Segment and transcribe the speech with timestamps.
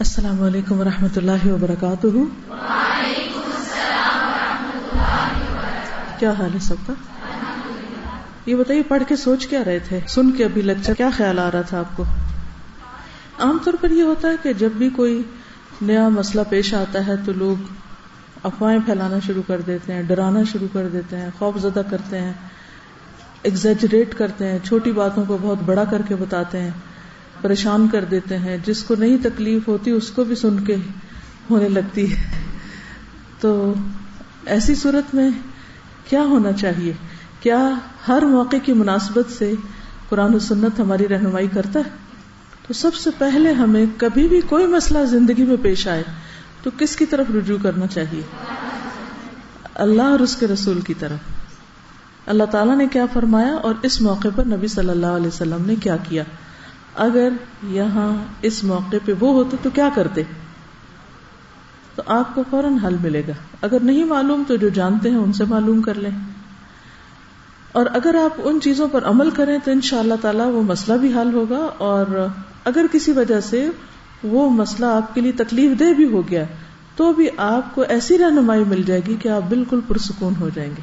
[0.00, 2.06] السلام علیکم و رحمۃ اللہ وبرکاتہ۔
[6.18, 6.92] کیا حال ہے سب کا؟
[8.46, 11.50] یہ بتائیے، پڑھ کے سوچ کیا رہے تھے؟ سن کے ابھی لیکچر کیا خیال آ
[11.50, 12.04] رہا تھا آپ کو؟
[13.38, 15.22] عام طور پر یہ ہوتا ہے کہ جب بھی کوئی
[15.82, 17.56] نیا مسئلہ پیش آتا ہے تو لوگ
[18.42, 22.32] افواہیں پھیلانا شروع کر دیتے ہیں، ڈرانا شروع کر دیتے ہیں، خوف زدہ کرتے ہیں
[23.42, 26.70] ایگزیجریٹ کرتے ہیں، چھوٹی باتوں کو بہت بڑا کر کے بتاتے ہیں۔
[27.42, 30.76] پریشان کر دیتے ہیں۔ جس کو نہیں تکلیف ہوتی، اس کو بھی سن کے
[31.50, 32.28] ہونے لگتی ہے۔
[33.40, 33.74] تو
[34.46, 35.30] ایسی صورت میں
[36.08, 36.92] کیا ہونا چاہیے؟
[37.40, 37.74] کیا
[38.08, 39.52] ہر موقع کی مناسبت سے
[40.08, 41.90] قرآن و سنت ہماری رہنمائی کرتا ہے؟
[42.66, 46.02] تو سب سے پہلے ہمیں کبھی بھی کوئی مسئلہ زندگی میں پیش آئے
[46.62, 48.22] تو کس کی طرف رجوع کرنا چاہیے؟
[49.74, 51.18] اللہ اور اس کے رسول کی طرف۔
[52.26, 55.74] اللہ تعالیٰ نے کیا فرمایا اور اس موقع پر نبی صلی اللہ علیہ وسلم نے
[55.74, 56.22] کیا کیا؟
[56.94, 57.28] اگر
[57.62, 60.22] یہاں اس موقع پہ وہ ہوتے تو کیا کرتے؟
[61.94, 65.32] تو آپ کو فوراً حل ملے گا۔ اگر نہیں معلوم تو جو جانتے ہیں ان
[65.32, 66.10] سے معلوم کر لیں۔
[67.72, 70.98] اور اگر آپ ان چیزوں پر عمل کریں تو ان شاء اللہ تعالی وہ مسئلہ
[70.98, 72.26] بھی حل ہوگا اور
[72.64, 73.68] اگر کسی وجہ سے
[74.22, 76.44] وہ مسئلہ آپ کے لیے تکلیف دہ بھی ہو گیا
[76.96, 80.70] تو بھی آپ کو ایسی رہنمائی مل جائے گی کہ آپ بالکل پرسکون ہو جائیں
[80.70, 80.82] گے۔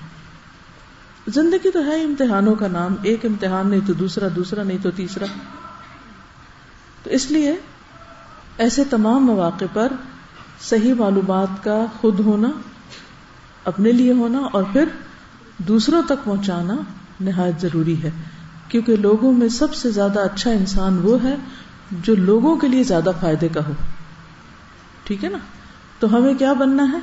[1.27, 5.25] زندگی تو ہے امتحانوں کا نام، ایک امتحان نہیں تو دوسرا دوسرا نہیں تو تیسرا۔
[7.03, 7.55] تو اس لیے
[8.57, 9.87] ایسے تمام مواقع پر
[10.61, 12.51] صحیح معلومات کا خود ہونا،
[13.65, 14.85] اپنے لیے ہونا اور پھر
[15.57, 16.75] دوسروں تک پہنچانا
[17.19, 18.11] نہایت ضروری ہے۔
[18.67, 21.35] کیونکہ لوگوں میں سب سے زیادہ اچھا انسان وہ ہے
[21.91, 23.73] جو لوگوں کے لیے زیادہ فائدے کا ہو۔
[25.03, 25.37] ٹھیک ہے نا؟
[25.99, 26.97] تو ہمیں کیا بننا ہے؟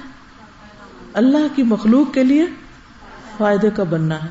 [1.13, 2.47] اللہ کی مخلوق کے لیے
[3.39, 4.29] فائدے کا بننا ہے۔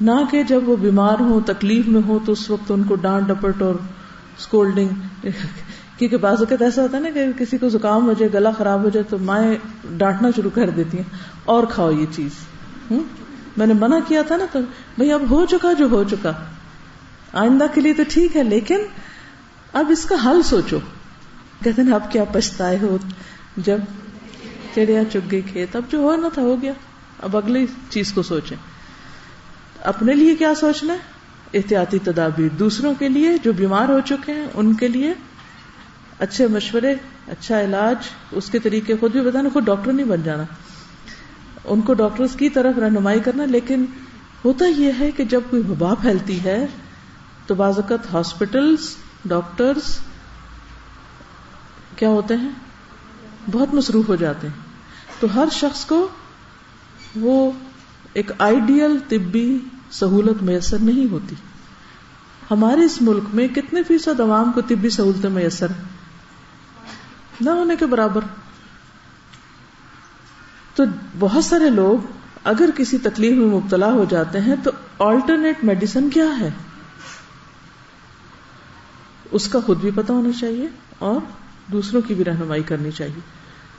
[0.00, 3.26] نہ کہ جب وہ بیمار ہو تکلیف میں ہو تو اس وقت ان کو ڈانٹ
[3.26, 3.74] ڈپٹ اور
[4.38, 4.88] اسکولڈنگ
[5.98, 8.82] کیونکہ بعض اوقات ایسا ہوتا ہے نا کہ کسی کو زکام ہو جائے، گلا خراب
[8.82, 9.56] ہو جائے تو مائیں
[9.98, 12.30] ڈانٹنا شروع کر دیتی ہیں۔ اور کھاؤ یہ چیز۔
[12.90, 13.00] ہوں
[13.56, 14.58] میں نے منع کیا تھا نا تو
[14.94, 16.32] بھائی اب ہو چکا جو ہو چکا۔
[17.32, 18.78] آئندہ کے لیے تو ٹھیک ہے، لیکن
[19.72, 20.78] اب اس کا حل سوچو۔
[21.64, 22.98] کہتے ہیں، اب کیا پچھتا ہو؟
[23.56, 23.78] جب
[24.74, 26.72] چڑیا چگ گئی کھیت، اب جو ہونا تھا، ہو گیا۔
[27.22, 28.56] اب اگلی چیز کو سوچیں۔
[29.80, 31.17] اپنے لیے کیا سوچنا ہے؟
[31.54, 35.14] احتیاطی تدابیر دوسروں کے لیے جو بیمار ہو چکے ہیں، ان کے لیے
[36.18, 36.94] اچھے مشورے
[37.28, 37.96] اچھا علاج،
[38.32, 40.42] اس کے طریقے خود بھی بتانا، خود ڈاکٹر نہیں بن جانا۔
[41.64, 43.84] ان کو ڈاکٹر کی طرف رہنمائی کرنا، لیکن
[44.44, 46.66] ہوتا یہ ہے کہ جب کوئی وبا پھیلتی ہے،
[47.46, 49.98] تو بعض اوقات ہاسپٹلس ڈاکٹرس
[51.96, 52.50] کیا ہوتے ہیں؟
[53.50, 54.54] بہت مصروف ہو جاتے ہیں۔
[55.20, 56.08] تو ہر شخص کو
[57.16, 57.50] وہ
[58.12, 59.58] ایک آئیڈیل طبی
[59.90, 61.34] سہولت میسر نہیں ہوتی۔
[62.50, 65.66] ہمارے اس ملک میں کتنے فیصد عوام کو طبی سہولتیں میسر
[67.40, 68.20] نہ ہونے کے برابر۔
[70.74, 70.84] تو
[71.18, 72.06] بہت سارے لوگ
[72.44, 76.50] اگر کسی تکلیف میں مبتلا ہو جاتے ہیں تو آلٹرنیٹ میڈیسن کیا ہے؟
[79.30, 81.20] اس کا خود بھی پتا ہونا چاہیے اور
[81.72, 83.20] دوسروں کی بھی رہنمائی کرنی چاہیے۔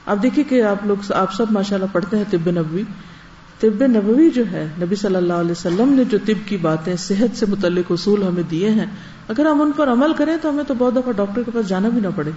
[0.06, 2.82] آپ دیکھیے کہ آپ لوگ آپ سب ماشاء اللہ پڑھتے ہیں طب نبوی۔
[3.60, 7.38] طب نبوی جو ہے، نبی صلی اللہ علیہ وسلم نے جو طب کی باتیں، صحت
[7.38, 8.86] سے متعلق اصول ہمیں دیے ہیں،
[9.28, 11.88] اگر ہم ان پر عمل کریں تو ہمیں تو بہت دفعہ ڈاکٹر کے پاس جانا
[11.88, 12.30] بھی نہ پڑے۔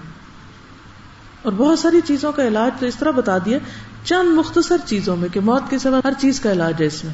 [1.42, 3.58] اور بہت ساری چیزوں کا علاج تو اس طرح بتا دیا،
[4.04, 7.14] چند مختصر چیزوں میں کہ موت کے سوا ہر چیز کا علاج ہے اس میں۔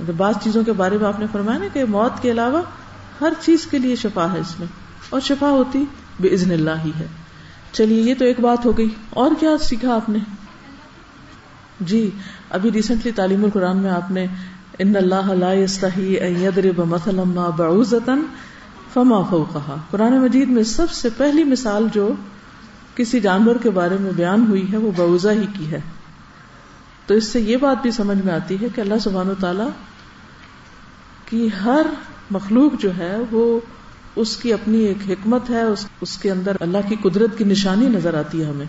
[0.00, 2.62] مطلب بعض چیزوں کے بارے میں آپ نے فرمایا نا کہ موت کے علاوہ
[3.20, 4.66] ہر چیز کے لیے شفا ہے اس میں۔
[5.10, 5.84] اور شفا ہوتی
[6.20, 7.06] بے عزن اللہ ہی ہے۔
[7.72, 10.18] چلیے، یہ تو ایک بات ہو گئی۔ اور کیا سیکھا آپ نے؟
[11.86, 12.10] جی
[12.50, 14.26] ابھی ریسنٹلی تعلیم القرآن میں آپ نے
[14.78, 15.32] ان اللہ
[16.78, 18.14] مثلا بعوزتا
[18.94, 22.12] فما فوقها قرآن مجید میں سب سے پہلی مثال جو
[22.94, 25.80] کسی جانور کے بارے میں بیان ہوئی ہے، وہ بعوزہ ہی کی ہے۔
[27.06, 29.68] تو اس سے یہ بات بھی سمجھ میں آتی ہے کہ اللہ سبحان و تعالی
[31.30, 31.86] کی ہر
[32.30, 33.60] مخلوق جو ہے، وہ
[34.16, 35.62] اس کی اپنی ایک حکمت ہے
[36.00, 38.66] اس کے اندر اللہ کی قدرت کی نشانی نظر آتی ہے ہمیں۔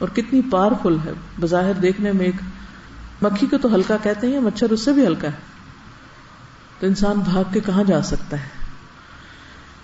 [0.00, 2.34] اور کتنی پاورفل ہے۔ بظاہر دیکھنے میں ایک
[3.22, 5.50] مکھی کو تو ہلکا کہتے ہیں مچھر اس سے بھی ہلکا ہے۔
[6.80, 8.48] تو انسان بھاگ کے کہاں جا سکتا ہے؟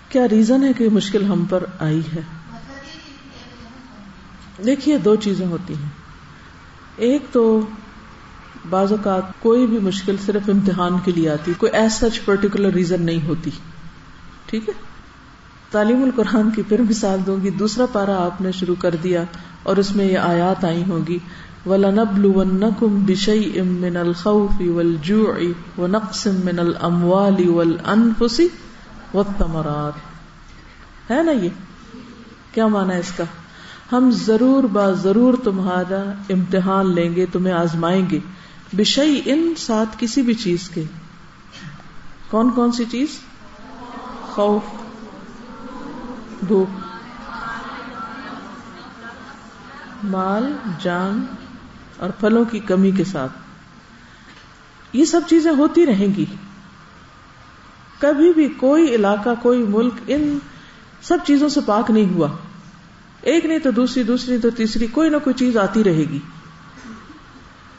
[0.09, 2.21] کیا ریزن ہے کہ مشکل ہم پر آئی ہے؟
[4.65, 5.89] دیکھیے دو چیزیں ہوتی ہیں۔
[6.95, 7.61] ایک تو
[8.69, 13.01] بعض اوقات کوئی بھی مشکل صرف امتحان کے لیے آتی، کوئی ایس سچ پرٹیکولر ریزن
[13.01, 13.49] نہیں ہوتی۔
[14.45, 14.86] ٹھیک ہے؟
[15.71, 19.23] تعلیم القرآن کی پھر مثال دوں گی، دوسرا پارا آپ نے شروع کر دیا
[19.63, 21.19] اور اس میں یہ آیات آئی ہوگی۔
[21.65, 28.47] وَلَنَبْلُوَنَّكُمْ بِشَيْءٍ مِّنَ الْخَوْفِ وَالْجُوعِ وَنَقْصٍ مِّنَ الْأَمْوَالِ وَالْأَنفُسِ
[29.13, 29.99] وَالثَّمَرَاتِ۔
[31.13, 31.49] ہے نا یہ؟
[32.53, 33.23] کیا مانا ہے اس کا؟
[33.91, 38.19] ہم ضرور با ضرور تمہارا امتحان لیں گے، تمہیں آزمائیں گے۔
[38.73, 40.83] بشئی ان ساتھ کسی بھی چیز کے۔
[42.29, 43.07] کون کون سی چیز؟
[44.21, 44.86] خوف۔
[46.43, 46.67] بھوک
[50.03, 51.25] مال، جان
[51.97, 53.31] اور پھلوں کی کمی کے ساتھ۔
[54.93, 56.25] یہ سب چیزیں ہوتی رہیں گی۔
[57.99, 60.39] کبھی بھی کوئی علاقہ، کوئی ملک ان
[61.01, 62.27] سب چیزوں سے پاک نہیں ہوا۔
[63.21, 66.19] ایک نہیں تو دوسری دوسری تو تیسری، کوئی نہ کوئی چیز آتی رہے گی۔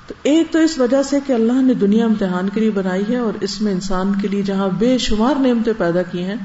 [0.06, 3.18] تو ایک تو اس وجہ سے کہ اللہ نے دنیا امتحان کے لیے بنائی ہے
[3.18, 6.36] اور اس میں انسان کے لیے جہاں بے شمار نعمتیں پیدا کی ہیں،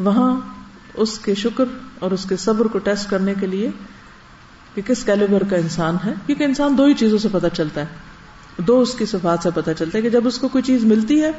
[0.00, 0.40] وہاں
[0.96, 1.64] اس کے شکر
[1.98, 3.70] اور اس کے صبر کو ٹیسٹ کرنے کے لیے
[4.74, 7.86] کہ کس کیلیبر کا انسان ہے، کیونکہ انسان دو ہی چیزوں سے پتہ چلتا ہے۔
[8.58, 11.22] دو اس کی صفات سے پتہ چلتا ہے کہ جب اس کو کوئی چیز ملتی
[11.22, 11.32] ہے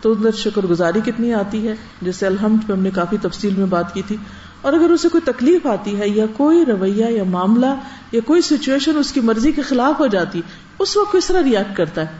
[0.00, 3.66] تو اندر شکر گزاری کتنی آتی ہے۔ جیسے الحمد پہ ہم نے کافی تفصیل میں
[3.66, 4.16] بات کی تھی۔
[4.60, 7.74] اور اگر اسے کوئی تکلیف آتی ہے یا کوئی رویہ یا معاملہ
[8.12, 10.42] یا کوئی سچویشن اس کی مرضی کے خلاف ہو جاتی،
[10.78, 12.16] اس وقت کس طرح ریئیکٹ کرتا ہے؟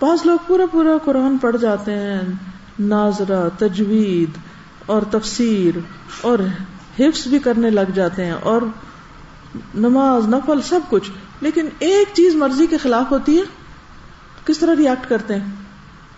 [0.00, 2.20] بعض لوگ پورا پورا قرآن پڑھ جاتے ہیں،
[2.78, 4.30] ناظرہ، تجوید
[4.86, 5.78] اور تفسیر
[6.20, 6.38] اور
[6.98, 8.62] حفظ بھی کرنے لگ جاتے ہیں اور
[9.74, 13.42] نماز، نفل، سب کچھ۔ لیکن ایک چیز مرضی کے خلاف ہوتی ہے،
[14.44, 15.50] کس طرح ریئیکٹ کرتے ہیں؟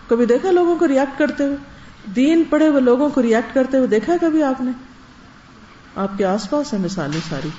[0.07, 1.57] کبھی دیکھا لوگوں کو ریئیکٹ کرتے ہوئے؟
[2.05, 4.71] دین پڑے ہوئے لوگوں کو ریئیکٹ کرتے ہوئے دیکھا کبھی آپ نے؟
[5.95, 7.49] آپ کے آس پاس ہے مثالیں ساری۔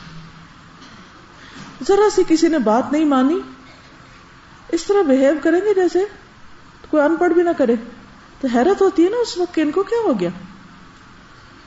[1.88, 3.40] ذرا سی کسی نے بات نہیں مانی،
[4.68, 6.04] اس طرح بہیو کریں گے جیسے
[6.90, 7.74] کوئی ان پڑھ بھی نہ کرے۔
[8.40, 10.28] تو حیرت ہوتی ہے نا اس وقت ان کو کیا ہو گیا؟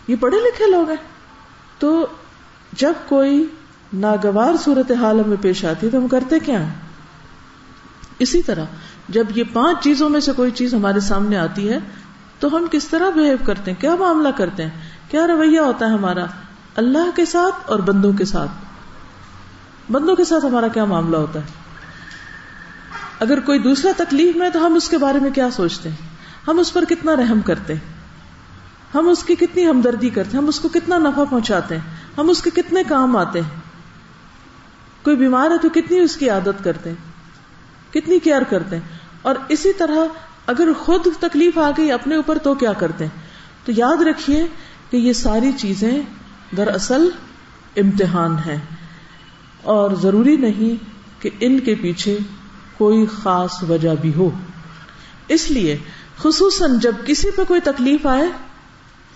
[0.09, 0.97] یہ پڑھے لکھے لوگ ہیں۔
[1.79, 2.07] تو
[2.73, 3.45] جب کوئی
[3.93, 6.73] ناگوار صورت حال ہمیں پیش آتی ہے تو ہم کرتے کیا ہیں؟
[8.19, 8.63] اسی طرح
[9.09, 11.77] جب یہ پانچ چیزوں میں سے کوئی چیز ہمارے سامنے آتی ہے
[12.39, 14.69] تو ہم کس طرح بہیو کرتے ہیں؟ کیا معاملہ کرتے ہیں؟
[15.11, 16.25] کیا رویہ ہوتا ہے ہمارا؟
[16.75, 18.51] اللہ کے ساتھ اور بندوں کے ساتھ؟
[19.91, 21.45] بندوں کے ساتھ ہمارا کیا معاملہ ہوتا ہے؟
[23.19, 25.95] اگر کوئی دوسرا تکلیف میں تو ہم اس کے بارے میں کیا سوچتے ہیں؟
[26.47, 27.98] ہم اس پر کتنا رحم کرتے ہیں؟
[28.95, 32.29] ہم اس کی کتنی ہمدردی کرتے ہیں، ہم اس کو کتنا نفع پہنچاتے ہیں، ہم
[32.29, 33.49] اس کے کتنے کام آتے ہیں۔
[35.03, 37.11] کوئی بیمار ہے تو کتنی اس کی عادت کرتے ہیں،
[37.93, 38.83] کتنی کیئر کرتے ہیں۔
[39.21, 39.97] اور اسی طرح
[40.47, 43.21] اگر خود تکلیف آ گئی اپنے اوپر تو کیا کرتے ہیں؟
[43.65, 44.45] تو یاد رکھیے
[44.89, 46.01] کہ یہ ساری چیزیں
[46.57, 47.09] دراصل
[47.77, 48.57] امتحان ہے
[49.61, 50.83] اور ضروری نہیں
[51.21, 52.17] کہ ان کے پیچھے
[52.77, 54.29] کوئی خاص وجہ بھی ہو۔
[55.27, 55.77] اس لیے
[56.17, 58.27] خصوصاً جب کسی پہ کوئی تکلیف آئے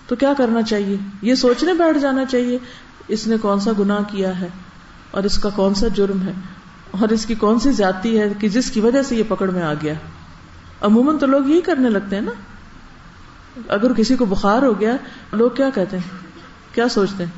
[0.06, 2.58] تو کیا کرنا چاہیے؟ یہ سوچنے بیٹھ جانا چاہیے،
[3.08, 4.48] اس نے کون سا گنا کیا ہے؟
[5.10, 6.32] اور اس کا کون سا جرم ہے؟
[6.90, 9.62] اور اس کی کون سی زیادتی ہے کہ جس کی وجہ سے یہ پکڑ میں
[9.62, 9.94] آ گیا؟
[10.80, 12.32] عموماً تو لوگ یہی کرنے لگتے ہیں نا۔
[13.68, 14.96] اگر کسی کو بخار ہو گیا،
[15.32, 16.16] لوگ کیا کہتے ہیں؟
[16.74, 17.30] کیا سوچتے ہیں؟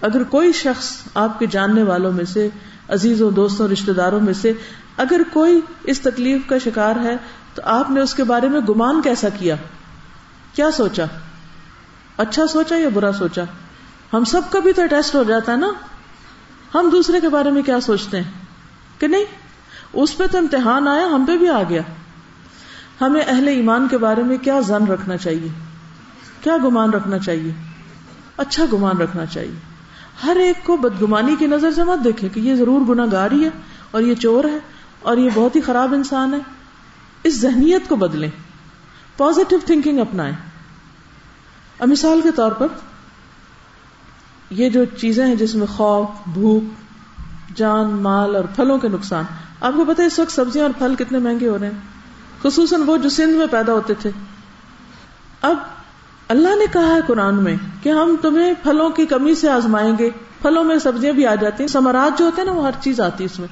[0.00, 2.48] اگر کوئی شخص آپ کے جاننے والوں میں سے،
[2.88, 4.52] عزیزوں، دوستوں رشتے داروں میں سے
[4.96, 7.16] اگر کوئی اس تکلیف کا شکار ہے،
[7.54, 9.56] تو آپ نے اس کے بارے میں گمان کیسا کیا؟
[10.54, 11.04] کیا سوچا؟
[12.22, 13.42] اچھا سوچا یا برا سوچا؟
[14.12, 15.68] ہم سب کا بھی تو ٹیسٹ ہو جاتا ہے نا۔
[16.74, 18.30] ہم دوسرے کے بارے میں کیا سوچتے ہیں؟
[18.98, 19.24] کہ نہیں،
[19.92, 21.82] اس پہ تو امتحان آیا، ہم پہ بھی آ گیا۔
[23.00, 25.48] ہمیں اہل ایمان کے بارے میں کیا زن رکھنا چاہیے؟
[26.40, 27.52] کیا گمان رکھنا چاہیے؟
[28.36, 29.54] اچھا گمان رکھنا چاہیے۔
[30.24, 33.50] ہر ایک کو بدگمانی کی نظر سے مت دیکھے کہ یہ ضرور گنا گاری ہے
[33.90, 34.58] اور یہ چور ہے
[35.02, 36.38] اور یہ بہت ہی خراب انسان ہے۔
[37.24, 38.30] اس ذہنیت کو بدلیں۔
[39.16, 40.51] پازیٹو تھنکنگ اپنائیں۔
[41.82, 42.66] اب مثال کے طور پر
[44.50, 46.62] یہ جو چیزیں ہیں جس میں خوف، بھوک،
[47.56, 49.24] جان، مال اور پھلوں کے نقصان،
[49.60, 51.78] آپ کو پتا اس وقت سبزیاں اور پھل کتنے مہنگے ہو رہے ہیں،
[52.42, 54.10] خصوصاً وہ جو سندھ میں پیدا ہوتے تھے۔
[55.42, 55.56] اب
[56.28, 60.10] اللہ نے کہا ہے قرآن میں کہ ہم تمہیں پھلوں کی کمی سے آزمائیں گے،
[60.42, 63.00] پھلوں میں سبزیاں بھی آ جاتی ہیں سمراج جو ہوتے ہیں نا وہ ہر چیز
[63.00, 63.48] آتی ہے اس میں۔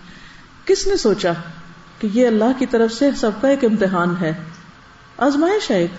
[0.67, 1.33] کس نے سوچا
[1.99, 4.33] کہ یہ اللہ کی طرف سے سب کا ایک امتحان ہے؟
[5.19, 5.91] آزمائش ہے ایک۔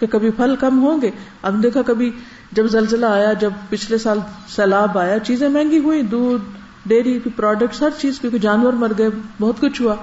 [0.00, 1.10] کہ کبھی پھل کم ہوں گے۔
[1.42, 2.10] اب دیکھا کبھی
[2.52, 6.44] جب زلزلہ آیا، جب پچھلے سال سیلاب آیا، چیزیں مہنگی ہوئی دودھ،
[6.86, 9.08] ڈیری کی پروڈکٹس ہر چیز، کیونکہ جانور مر گئے،
[9.40, 9.94] بہت کچھ ہوا۔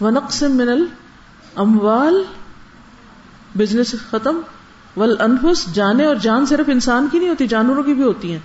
[0.00, 0.84] ونقص منل
[1.54, 2.22] اموال
[3.58, 4.40] بزنس ختم۔
[4.96, 8.38] ول انفس جانے اور جان صرف انسان کی نہیں ہوتی، جانوروں کی بھی ہوتی ہیں۔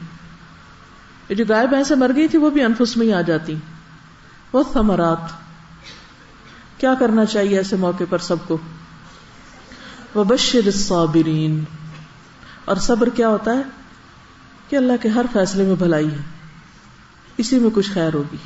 [1.30, 3.56] یہ جو گائے، بھینسیں مر گئی تھی، وہ بھی انفس میں ہی آ جاتی۔
[4.54, 5.46] وہ ثمرات
[6.78, 8.58] کیا کرنا چاہیے ایسے موقع پر سب کو؟
[10.16, 11.64] وبشر الصابرین۔
[12.66, 13.62] اور صبر کیا ہوتا ہے؟
[14.70, 16.18] کہ اللہ کے ہر فیصلے میں بھلائی ہے۔
[17.38, 18.38] اسی میں کچھ خیر ہوگی۔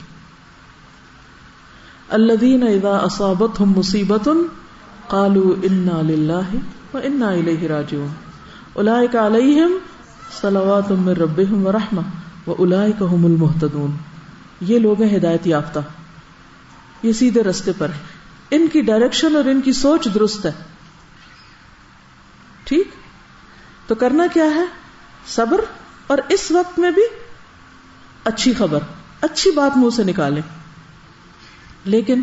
[2.10, 4.30] الذين اذا اصابتهم مصیبت
[5.08, 6.42] قالوا انا لله
[6.94, 8.08] وانا الیہ راجعون۔
[8.74, 9.72] اولئک علیہم
[10.42, 12.02] صلوات من ربهم ورحمہ
[12.48, 13.92] واولئک هم المهتدون
[14.62, 15.80] یہ لوگ ہیں ہدایت یافتہ۔
[17.04, 18.04] یہ سیدھے رستے پر ہیں۔
[18.52, 20.52] ان کی ڈائریکشن اور ان کی سوچ درست ہے۔
[22.70, 22.88] ٹھیک؟
[23.88, 24.66] تو کرنا کیا ہے؟
[25.28, 25.62] صبر
[26.08, 27.02] اور اس وقت میں بھی
[28.24, 28.80] اچھی خبر،
[29.22, 30.42] اچھی بات منہ سے نکالیں۔
[31.86, 32.22] لیکن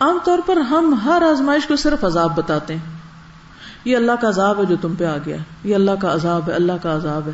[0.00, 2.98] عام طور پر ہم ہر آزمائش کو صرف عذاب بتاتے ہیں۔
[3.84, 6.54] یہ اللہ کا عذاب ہے جو تم پہ آ گیا۔ یہ اللہ کا عذاب ہے،
[6.54, 7.32] اللہ کا عذاب ہے۔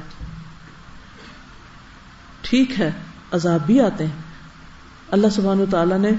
[2.40, 2.92] ٹھیک ہے،
[3.32, 4.22] عذاب بھی آتے ہیں۔
[5.10, 6.10] اللہ سبحان تعالیٰ نے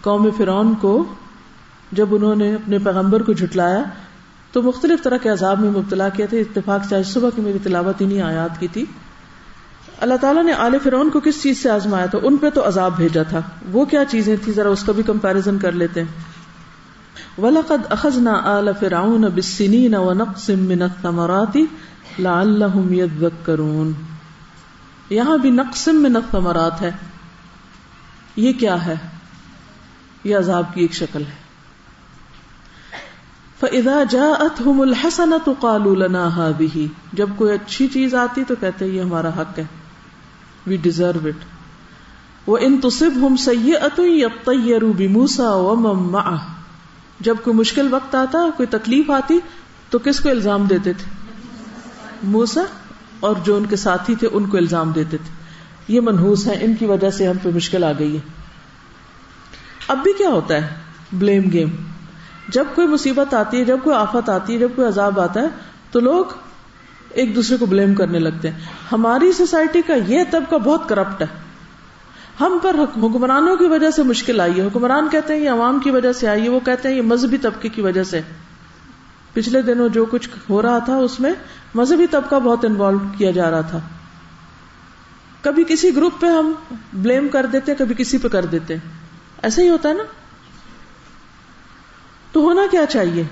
[0.00, 1.14] قوم فرعون کو
[1.92, 3.78] جب انہوں نے اپنے پیغمبر کو جھٹلایا
[4.54, 7.94] تو مختلف طرح کے عذاب میں مبتلا کیا تھے۔ اتفاق سے صبح کی میری تلاوت
[7.98, 8.84] انہیں آیات کی تھی۔
[10.00, 12.96] اللہ تعالیٰ نے آل فرعون کو کس چیز سے آزمایا تھا؟ ان پہ تو عذاب
[12.96, 13.40] بھیجا تھا۔
[13.72, 16.08] وہ کیا چیزیں تھی ذرا اس کا بھی کمپیرزن کر لیتے ہیں۔
[17.40, 21.60] وَلَقَدْ أَخَذْنَا آلَ فِرْعَوْنَ بِالسِّنِينَ وَنَقْسٍ مِّنَ الثَّمَرَاتِ
[22.18, 23.90] لَعَلَّهُمْ يَذَّكَّرُونَ۔
[25.10, 26.90] یہاں بھی نقسم من الثمرات ہے۔
[28.36, 28.94] یہ کیا ہے؟
[30.24, 31.43] یہ عذاب کی ایک شکل ہے۔
[33.64, 39.00] فَإِذَا جَاءَتْهُمُ الْحَسَنَةُ قَالُوا لَنَا هَذِهِ۔ جب کوئی اچھی چیز آتی تو کہتے ہیں یہ
[39.00, 39.64] ہمارا حق ہے۔
[40.66, 41.44] وی ڈیزرو اٹ
[42.48, 46.36] وَإِن تُصِبْهُمْ سَيِّئَةٌ يَطَّيَّرُوا بِمُوسَى وَمَن مَّعَهُ۔
[47.20, 49.38] جب کوئی مشکل وقت آتا کوئی تکلیف آتی
[49.90, 51.10] تو کس کو الزام دیتے تھے؟
[52.22, 52.62] موسا
[53.20, 55.30] اور جو ان کے ساتھی تھے ان کو الزام دیتے تھے۔
[55.88, 58.20] یہ منہوس ہے ان کی وجہ سے ہم پہ مشکل آ گئی ہے۔
[59.88, 60.76] اب بھی کیا ہوتا ہے؟
[61.12, 61.70] بلیم گیم
[62.48, 65.46] جب کوئی مصیبت آتی ہے، جب کوئی آفت آتی ہے، جب کوئی عذاب آتا ہے،
[65.90, 66.24] تو لوگ
[67.10, 68.58] ایک دوسرے کو بلیم کرنے لگتے ہیں۔
[68.92, 71.26] ہماری سوسائٹی کا یہ طبقہ بہت کرپٹ ہے۔
[72.40, 75.90] ہم پر حکمرانوں کی وجہ سے مشکل آئی ہے۔ حکمران کہتے ہیں، یہ عوام کی
[75.90, 78.20] وجہ سے آئی ہے۔ وہ کہتے ہیں، یہ مذہبی طبقے کی وجہ سے۔
[79.32, 81.32] پچھلے دنوں جو کچھ ہو رہا تھا، اس میں
[81.74, 83.80] مذہبی طبقہ بہت انوالو کیا جا رہا تھا۔
[85.42, 86.52] کبھی کسی گروپ پہ ہم
[86.92, 88.76] بلیم کر دیتے، کبھی کسی پہ کر دیتے۔
[89.42, 90.02] ایسا ہی ہوتا ہے نا۔
[92.34, 93.22] تو ہونا کیا چاہیے؟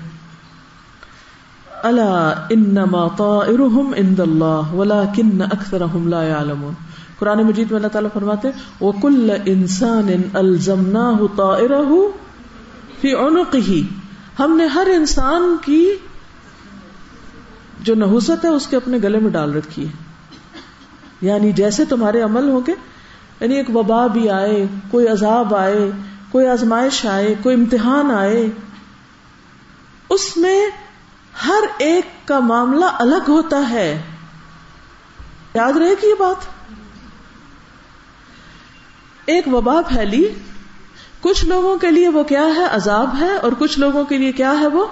[1.83, 6.73] اللہ انما طائرهم عند الله ولكن اكثرهم لا يعلمون
[7.19, 8.47] قرآن مجید میں اللہ تعالیٰ فرماتے
[8.79, 11.11] وہ کل انسان الزمنا
[13.01, 13.81] فی عنقه۔
[14.39, 15.89] ہم نے ہر انسان کی
[17.81, 19.91] جو نحوست ہے، اس کے اپنے گلے میں ڈال رکھی ہے۔
[21.21, 22.73] یعنی جیسے تمہارے عمل ہوں گے
[23.39, 25.91] یعنی ایک وبا بھی آئے، کوئی عذاب آئے،
[26.31, 28.49] کوئی آزمائش آئے، کوئی امتحان آئے
[30.13, 30.65] اس میں
[31.45, 34.01] ہر ایک کا معاملہ الگ ہوتا ہے۔
[35.53, 36.45] یاد رہے گی یہ بات؟
[39.25, 40.27] ایک وبا پھیلی،
[41.21, 44.59] کچھ لوگوں کے لیے وہ کیا ہے؟ عذاب ہے، اور کچھ لوگوں کے لیے کیا
[44.59, 44.85] ہے وہ؟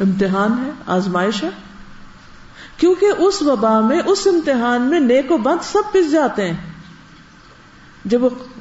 [0.00, 1.48] امتحان ہے، آزمائش ہے۔
[2.76, 6.56] کیونکہ اس وبا میں، اس امتحان میں نیک و بند سب پس جاتے ہیں۔
[8.04, 8.20] جب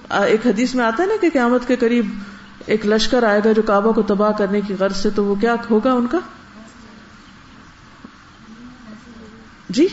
[0.10, 2.10] ایک حدیث میں آتا ہے نا کہ قیامت کے قریب
[2.66, 5.56] ایک لشکر آئے گا جو کعبہ کو تباہ کرنے کی غرض سے، تو وہ کیا
[5.70, 6.20] ہوگا ان کا؟
[9.70, 9.88] جی؟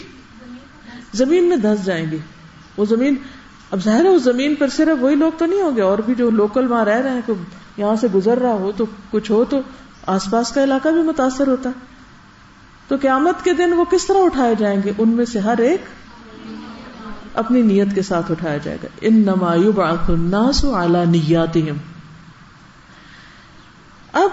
[1.14, 2.16] زمین میں دھس جائیں گے۔
[2.76, 3.14] وہ زمین،
[3.70, 6.14] اب ظاہر ہے اس زمین پر صرف وہی لوگ تو نہیں ہوں گے، اور بھی
[6.14, 7.32] جو لوکل وہاں رہ رہے ہیں کہ
[7.76, 9.60] یہاں سے گزر رہا ہو تو کچھ ہو تو
[10.06, 11.88] آس پاس کا علاقہ بھی متاثر ہوتا۔ ہے
[12.88, 15.80] تو قیامت کے دن وہ کس طرح اٹھائے جائیں گے؟ ان میں سے ہر ایک
[17.34, 21.56] اپنی نیت کے ساتھ اٹھایا جائے گا۔ ان نمایو الناس اعلی نیات
[24.12, 24.30] اب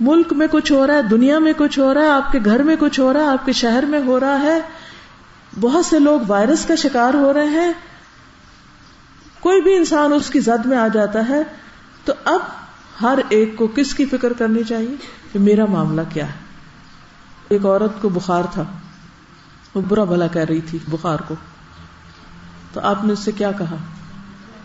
[0.00, 2.62] ملک میں کچھ ہو رہا ہے، دنیا میں کچھ ہو رہا ہے، آپ کے گھر
[2.62, 4.60] میں کچھ ہو رہا ہے، آپ کے شہر میں ہو رہا ہے،
[5.60, 7.72] بہت سے لوگ وائرس کا شکار ہو رہے ہیں۔
[9.40, 11.42] کوئی بھی انسان اس کی زد میں آ جاتا ہے۔
[12.04, 12.40] تو اب
[13.02, 14.94] ہر ایک کو کس کی فکر کرنی چاہیے
[15.32, 16.32] کہ میرا معاملہ کیا ہے؟
[17.48, 18.64] ایک عورت کو بخار تھا۔
[19.74, 21.34] وہ برا بھلا کہہ رہی تھی بخار کو۔
[22.72, 23.76] تو آپ نے اس سے کیا کہا؟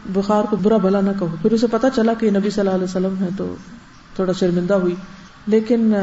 [0.05, 2.83] بخار کو برا بھلا نہ کہو۔ پھر اسے پتا چلا کہ نبی صلی اللہ علیہ
[2.83, 3.55] وسلم ہے تو
[4.15, 4.95] تھوڑا شرمندہ ہوئی۔
[5.47, 5.93] لیکن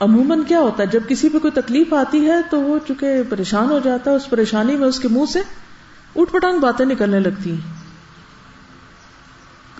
[0.00, 3.70] عموماً کیا ہوتا ہے؟ جب کسی پہ کوئی تکلیف آتی ہے تو وہ چونکہ پریشان
[3.70, 5.40] ہو جاتا ہے، اس پریشانی میں اس کے منہ سے
[6.16, 7.78] اٹھ پٹانگ باتیں نکلنے لگتی ہیں۔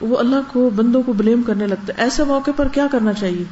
[0.00, 3.44] وہ اللہ کو، بندوں کو بلیم کرنے لگتا ہے۔ ایسے موقع پر کیا کرنا چاہیے؟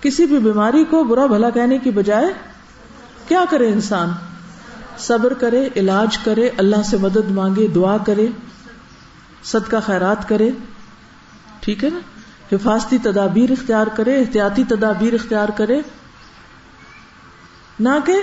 [0.00, 2.32] کسی بھی بیماری کو برا بھلا کہنے کی بجائے
[3.28, 4.08] کیا کرے انسان؟
[4.98, 8.26] صبر کرے، علاج کرے، اللہ سے مدد مانگے، دعا کرے،
[9.44, 10.50] صدقہ خیرات کرے۔
[11.60, 11.98] ٹھیک ہے نا؟
[12.52, 15.80] حفاظتی تدابیر اختیار کرے، احتیاطی تدابیر اختیار کرے۔
[17.80, 18.22] نہ کہ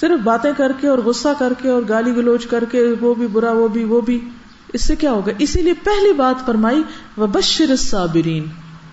[0.00, 3.26] صرف باتیں کر کے اور غصہ کر کے اور گالی گلوچ کر کے، وہ بھی
[3.26, 4.28] برا، وہ بھی وہ بھی۔
[4.72, 6.82] اس سے کیا ہوگا؟ اسی لیے پہلی بات فرمائی
[7.16, 8.46] وہ بشر صابرین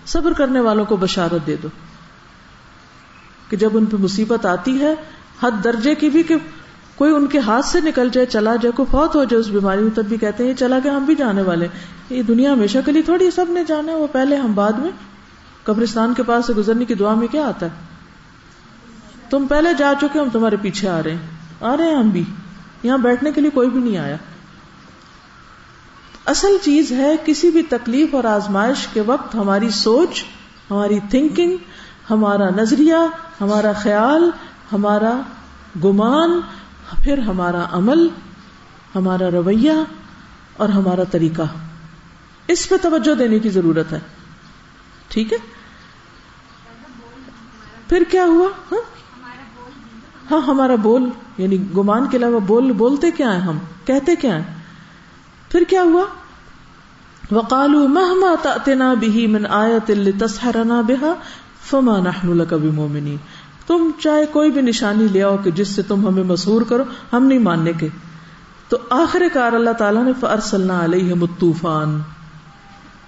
[0.06, 1.68] صبر کرنے والوں کو بشارت دے دو۔
[3.48, 4.94] کہ جب ان پہ مصیبت آتی ہے،
[5.42, 6.34] حد درجے کی بھی کہ
[7.02, 9.82] کوئی ان کے ہاتھ سے نکل جائے، چلا جائے، کوئی فوت ہو جائے، اس بیماری
[9.82, 11.68] میں تب بھی کہتے ہیں، یہ چلا گیا، ہم بھی جانے والے
[12.10, 14.90] یہ دنیا ہمیشہ کے لیے تھوڑی سب نے جانا ہے، وہ پہلے ہم بعد میں۔
[15.62, 17.70] قبرستان کے پاس سے گزرنے کی دعا میں کیا آتا ہے؟
[19.30, 21.18] تم پہلے جا چکے، ہم تمہارے پیچھے آ رہے ہیں۔
[21.60, 22.24] آ رہے ہیں ہم بھی۔
[22.82, 24.16] یہاں بیٹھنے کے لیے کوئی بھی نہیں آیا۔
[26.26, 30.24] اصل چیز ہے، کسی بھی تکلیف اور آزمائش کے وقت ہماری سوچ،
[30.70, 31.56] ہماری تھنکنگ
[32.10, 32.94] ہمارا نظریہ،
[33.40, 34.30] ہمارا خیال،
[34.72, 35.20] ہمارا
[35.84, 36.40] گمان
[37.00, 38.08] پھر ہمارا عمل،
[38.94, 39.72] ہمارا رویہ
[40.56, 41.42] اور ہمارا طریقہ۔
[42.48, 43.98] اس پہ توجہ دینے کی ضرورت ہے۔
[45.08, 45.38] ٹھیک ہے؟
[47.88, 48.80] پھر کیا ہوا؟ ہاں؟
[50.30, 51.08] ہاں ہمارا بول
[51.38, 54.54] یعنی گمان کے علاوہ بول، بولتے کیا ہیں ہم؟ کہتے کیا ہیں؟
[55.50, 56.04] پھر کیا ہوا؟
[57.32, 61.14] وقالو مہما تنا بھی من آیت تصحرنا بها
[61.70, 63.16] فما نحن لك بمؤمنین
[63.66, 67.26] تم چاہے کوئی بھی نشانی لے آؤ کہ جس سے تم ہمیں مسحور کرو، ہم
[67.26, 67.88] نہیں ماننے کے۔
[68.68, 72.00] تو آخر کار اللہ تعالیٰ نے فرسلنا علیہ طوفان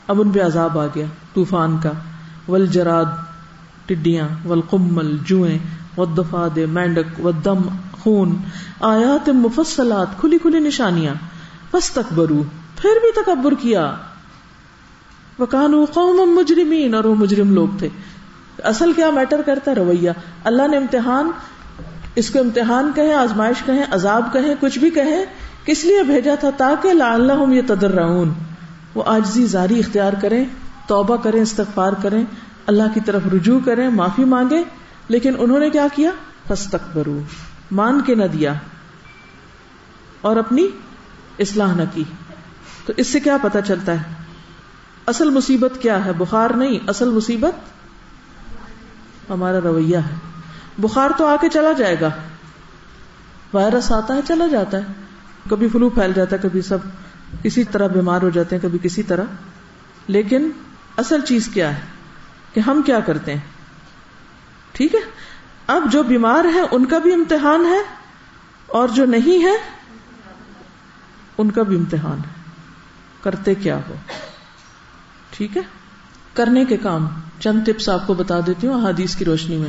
[0.08, 1.90] اب ان پہ عذاب آ گیا طوفان کا۔
[2.48, 3.04] ول جراد
[3.86, 5.58] ٹڈیاں ول کمل جوئیں
[5.96, 7.58] ودفاد مینڈک و دم
[7.92, 8.36] خون۔
[8.80, 11.14] آیات مفصلات، کھلی کھلی نشانیاں۔
[11.72, 12.42] بس تکبرو
[12.76, 13.94] پھر بھی تکبر کیا۔
[15.38, 17.88] وہ کانو قوم مجرمین اور وہ مجرم لوگ تھے۔
[18.62, 20.10] اصل کیا میٹر کرتا ہے؟ رویہ۔
[20.44, 21.30] اللہ نے امتحان،
[22.14, 25.24] اس کو امتحان کہیں، آزمائش کہیں، عذاب کہیں، کچھ بھی کہیں،
[25.64, 27.90] کس لیے بھیجا تھا؟ تاکہ اللہ یہ تدر
[28.94, 30.44] وہ آجزی زاری اختیار کریں،
[30.86, 32.24] توبہ کریں، استغفار کریں،
[32.66, 34.62] اللہ کی طرف رجوع کریں، معافی مانگے
[35.08, 36.10] لیکن انہوں نے کیا کیا؟
[36.94, 37.20] برو
[37.70, 38.54] مان کے نہ دیا۔
[40.20, 40.68] اور اپنی
[41.38, 42.04] اصلاح نہ کی۔
[42.86, 44.14] تو اس سے کیا پتا چلتا ہے؟
[45.06, 47.73] اصل مصیبت کیا ہے؟ بخار نہیں، اصل مصیبت
[49.30, 50.16] ہمارا رویہ ہے۔
[50.78, 52.10] بخار تو آ کے چلا جائے گا۔
[53.54, 54.82] وائرس آتا ہے، چلا جاتا ہے۔
[55.50, 56.78] کبھی فلو پھیل جاتا ہے، کبھی سب
[57.42, 59.24] کسی طرح بیمار ہو جاتے ہیں، کبھی کسی طرح۔
[60.06, 60.50] لیکن
[60.96, 61.80] اصل چیز کیا ہے؟
[62.54, 63.40] کہ ہم کیا کرتے ہیں؟
[64.72, 65.00] ٹھیک ہے؟
[65.66, 67.82] اب جو بیمار ہے ان کا بھی امتحان ہے۔
[68.66, 69.74] اور جو نہیں ہے،
[71.38, 72.42] ان کا بھی امتحان ہے۔
[73.22, 73.94] کرتے کیا ہو؟
[75.30, 75.62] ٹھیک ہے؟
[76.34, 77.08] کرنے کے کام۔
[77.40, 79.68] چند ٹپس آپ کو بتا دیتی ہوں حادیث کی روشنی میں۔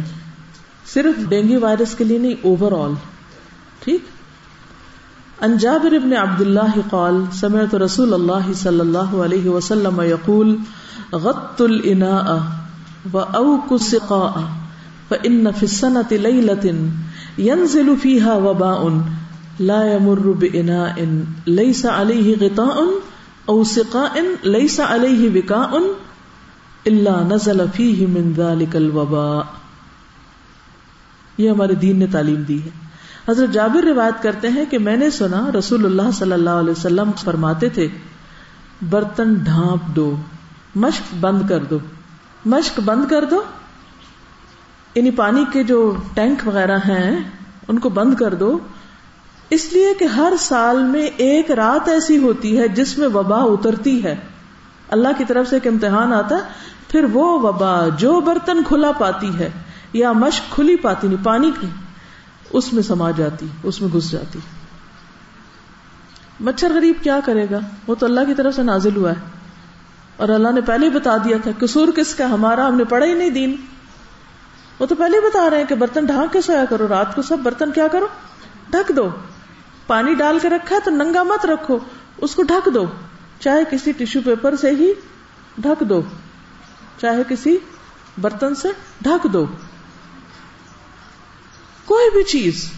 [0.93, 2.93] صرف ڈینگی وائرس کے لیے نہیں اوور آل
[3.83, 4.01] ٹھیک
[5.41, 10.55] انجابر ابن عبد اللہ قال، سمعت رسول اللہ صلی اللہ علیہ وسلم یقول
[11.11, 12.37] غط الاناء
[13.13, 14.45] و اوک السقاء
[15.09, 16.75] فإن في السنة ليلة
[17.39, 19.01] ينزل فيها وباء
[19.59, 21.07] لا يمر بإناء
[21.47, 22.85] ليس عليه غطاء
[23.49, 25.81] أو سقاء ليس عليه وكاء
[26.85, 29.41] اللہ نزل فیہ من ذالک الوبا
[31.37, 32.69] یہ ہمارے دین نے تعلیم دی ہے۔
[33.29, 37.11] حضرت جابر روایت کرتے ہیں کہ میں نے سنا رسول اللہ صلی اللہ علیہ وسلم
[37.11, 37.87] فرماتے تھے،
[38.89, 40.15] برتن ڈھانپ دو
[40.75, 41.79] مشق بند کر دو۔
[42.45, 43.43] مشق بند کر دو؟
[44.95, 47.17] یعنی پانی کے جو ٹینک وغیرہ ہیں،
[47.67, 48.59] ان کو بند کر دو۔
[49.49, 54.03] اس لیے کہ ہر سال میں ایک رات ایسی ہوتی ہے جس میں وبا اترتی
[54.03, 54.15] ہے۔
[54.89, 59.39] اللہ کی طرف سے ایک امتحان آتا ہے۔ پھر وہ وبا جو برتن کھلا پاتی
[59.39, 59.49] ہے
[59.93, 61.67] یا مشق کھلی پاتی نہیں، پانی کی،
[62.49, 64.39] اس میں سما جاتی، اس میں گھس جاتی۔
[66.39, 69.15] مچھر غریب کیا کرے گا؟ وہ تو اللہ کی طرف سے نازل ہوا ہے۔
[70.17, 73.05] اور اللہ نے پہلے ہی بتا دیا تھا، قصور کس کا؟ ہمارا، ہم نے پڑھا
[73.05, 73.55] ہی نہیں دین۔
[74.79, 77.21] وہ تو پہلے ہی بتا رہے ہیں کہ برتن ڈھانک کے سویا کرو، رات کو
[77.21, 78.07] سب برتن کیا کرو؟
[78.69, 79.09] ڈھک دو۔
[79.87, 81.79] پانی ڈال کے رکھا تو ننگا مت رکھو،
[82.17, 82.85] اس کو ڈھک دو۔
[83.39, 84.93] چاہے کسی ٹیشو پیپر سے ہی
[85.57, 86.01] ڈھک دو۔
[87.05, 87.57] چاہے کسی
[88.21, 88.67] برتن سے
[89.01, 89.45] ڈھک دو۔
[91.85, 92.71] کوئی بھی چیز۔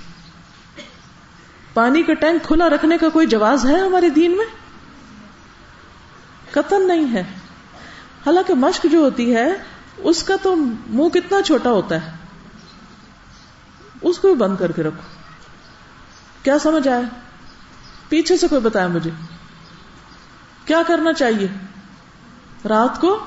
[1.74, 4.46] پانی کا ٹینک کھلا رکھنے کا کوئی جواز ہے ہمارے دین میں؟
[6.52, 7.22] قتل نہیں ہے۔
[8.26, 9.48] حالانکہ مشق جو ہوتی ہے،
[9.98, 10.56] اس کا تو
[10.88, 12.12] منہ کتنا چھوٹا ہوتا ہے۔
[14.02, 15.02] اس کو بھی بند کر کے رکھو۔
[16.44, 17.02] کیا سمجھ آیا؟
[18.10, 19.12] پیچھے سے کوئی بتایا مجھے۔
[20.66, 21.48] کیا کرنا چاہیے؟
[22.68, 23.26] رات کو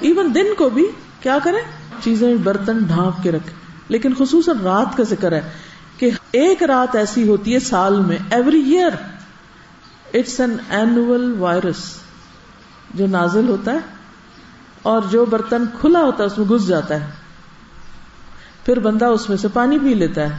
[0.00, 0.86] ایون دن کو بھی
[1.20, 1.60] کیا کریں
[2.02, 3.52] چیزیں برتن ڈھانپ کے رکھے۔
[3.88, 5.50] لیکن خصوصاً رات کا ذکر ہے
[5.96, 8.90] کہ ایک رات ایسی ہوتی ہے سال میں every year
[10.14, 11.94] it's an annual virus
[12.94, 13.78] جو نازل ہوتا ہے
[14.82, 17.10] اور جو برتن کھلا ہوتا ہے اس میں گھس جاتا ہے۔
[18.64, 20.38] پھر بندہ اس میں سے پانی پی لیتا ہے،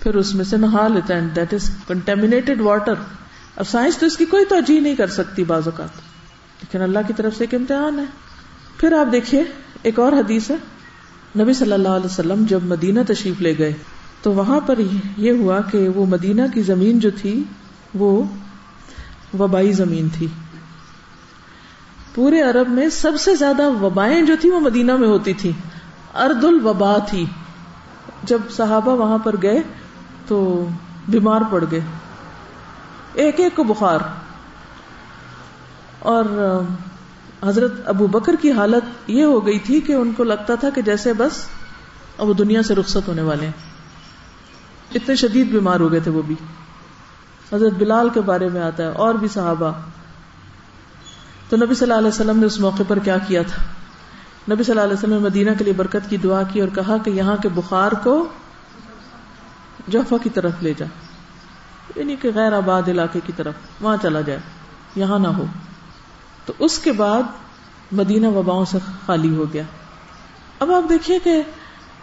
[0.00, 2.94] پھر اس میں سے نہا لیتا ہے دیٹ از کنٹامنیٹڈ واٹر
[3.56, 5.88] اب سائنس تو اس کی کوئی توجہ نہیں کر سکتی بعض اوقات۔
[6.60, 8.04] لیکن اللہ کی طرف سے ایک امتحان ہے۔
[8.76, 9.44] پھر آپ دیکھیے،
[9.82, 10.56] ایک اور حدیث ہے۔
[11.38, 13.72] نبی صلی اللہ علیہ وسلم جب مدینہ تشریف لے گئے،
[14.22, 14.78] تو وہاں پر
[15.16, 17.44] یہ ہوا کہ وہ مدینہ کی زمین جو تھی،
[17.94, 18.22] وہ
[19.38, 20.26] وبائی زمین تھی۔
[22.14, 25.52] پورے عرب میں سب سے زیادہ وبائیں جو تھی وہ مدینہ میں ہوتی تھی
[26.14, 27.26] ارد الوبا تھی۔
[28.22, 29.62] جب صحابہ وہاں پر گئے،
[30.26, 30.68] تو
[31.08, 31.80] بیمار پڑ گئے۔
[33.14, 33.98] ایک ایک کو بخار۔
[35.98, 36.24] اور
[37.44, 40.82] حضرت ابو بکر کی حالت یہ ہو گئی تھی کہ ان کو لگتا تھا کہ
[40.82, 41.46] جیسے بس
[42.18, 43.52] اب وہ دنیا سے رخصت ہونے والے ہیں۔
[44.94, 46.34] اتنے شدید بیمار ہو گئے تھے وہ بھی۔
[47.52, 49.72] حضرت بلال کے بارے میں آتا ہے، اور بھی صحابہ۔
[51.48, 53.62] تو نبی صلی اللہ علیہ وسلم نے اس موقع پر کیا کیا تھا؟
[54.54, 56.96] نبی صلی اللہ علیہ وسلم نے مدینہ کے لیے برکت کی دعا کی اور کہا
[57.04, 58.28] کہ یہاں کے بخار کو
[59.88, 60.86] جفا کی طرف لے جا۔
[61.96, 64.40] یعنی کہ غیر آباد علاقے کی طرف، وہاں چلا جائے۔
[64.96, 65.44] یہاں نہ ہو۔
[66.46, 67.22] تو اس کے بعد
[67.92, 69.62] مدینہ وباؤں سے خالی ہو گیا۔
[70.60, 71.42] اب آپ دیکھیے کہ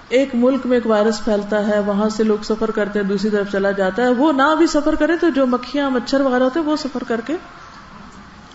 [0.10, 3.52] ایک ملک میں ایک وائرس پھیلتا ہے، وہاں سے لوگ سفر کرتے ہیں، دوسری طرف
[3.52, 6.66] چلا جاتا ہے۔ وہ نہ بھی سفر کرے تو جو مکھیاں، مچھر وغیرہ ہوتے ہیں،
[6.66, 7.36] وہ سفر کر کے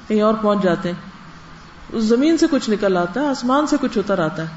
[0.08, 1.10] کہیں اور پہنچ جاتے ہیں۔
[1.92, 4.48] اس زمین سے کچھ نکل آتا ہے، آسمان سے کچھ اتر آتا ہے۔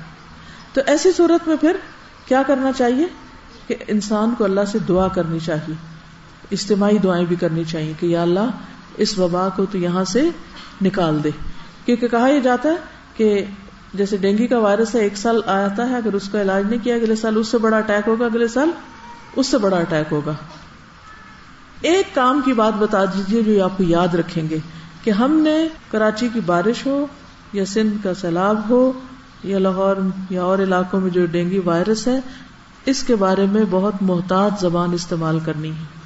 [0.74, 1.78] تو ایسی صورت میں پھر
[2.26, 3.08] کیا کرنا چاہیے
[3.68, 5.76] کہ انسان کو اللہ سے دعا کرنی چاہیے۔
[6.52, 8.52] اجتماعی دعائیں بھی کرنی چاہیے کہ یا اللہ
[9.00, 10.30] اس وبا کو تو یہاں سے
[10.82, 11.30] نکال دے۔
[11.86, 12.76] کیونکہ کہا یہ جاتا ہے
[13.18, 13.46] کہ
[13.94, 16.96] جیسے ڈینگی کا وائرس ہے، ایک سال آتا ہے، اگر اس کا علاج نہیں کیا،
[16.96, 18.70] اگلے سال اس سے بڑا اٹیک ہوگا، اگلے سال
[19.36, 20.34] اس سے بڑا اٹیک ہوگا۔
[21.82, 24.58] ایک کام کی بات بتا دیجیے جو آپ کو یاد رکھیں گے
[25.04, 27.06] کہ ہم نے کراچی کی بارش ہو
[27.54, 28.92] یا سندھ کا سیلاب ہو
[29.44, 29.96] یا لاہور
[30.30, 32.20] یا اور علاقوں میں جو ڈینگی وائرس ہے،
[32.86, 35.99] اس کے بارے میں بہت محتاط زبان استعمال کرنی ہے۔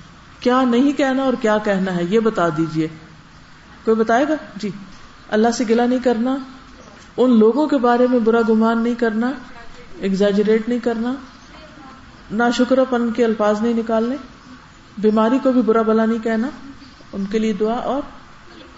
[0.44, 2.88] کیا نہیں کہنا اور کیا کہنا ہے یہ بتا دیجیے
[3.86, 4.70] کوئی بتائے گا؟ جی۔
[5.30, 6.38] اللہ سے گلا نہیں کرنا،
[7.18, 9.32] ان لوگوں کے بارے میں برا گمان نہیں کرنا
[10.00, 11.14] ایگزیجریٹ نہیں کرنا،
[12.32, 14.16] نہ شکر پن کے الفاظ نہیں نکالنے،
[14.98, 16.48] بیماری کو بھی برا بلا نہیں کہنا،
[17.14, 18.02] ان کے لیے دعا اور۔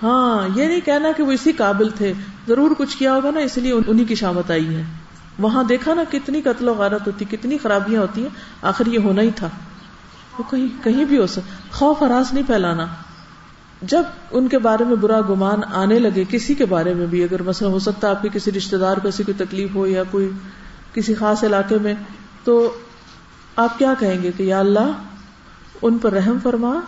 [0.04, 2.14] ہاں یہ نہیں کہنا کہ وہ اسی قابل تھے،
[2.48, 4.84] ضرور کچھ کیا ہوگا نا، اس لیے انہیں کی شامت آئی ہے۔
[5.40, 8.30] وہاں دیکھا نا کتنی قتل و غارت ہوتی، کتنی خرابیاں ہوتی ہیں،
[8.62, 9.50] آخر یہ ہونا ہی تھا۔
[10.40, 12.86] وہ کہیں کہیں بھی ہو سکتا خوف ہراس نہیں پھیلانا۔
[13.82, 17.44] جب ان کے بارے میں برا گمان آنے لگے، کسی کے بارے میں بھی، اگر
[17.44, 20.04] مثلا ہو سکتا ہے آپ کے کسی رشتے دار کو ایسی کوئی تکلیف ہو یا
[20.12, 20.32] کوئی
[20.94, 21.94] کسی خاص علاقے میں،
[22.44, 22.78] تو
[23.56, 24.92] آپ کیا کہیں گے کہ یا اللہ،
[25.82, 26.80] ان پر رحم فرما،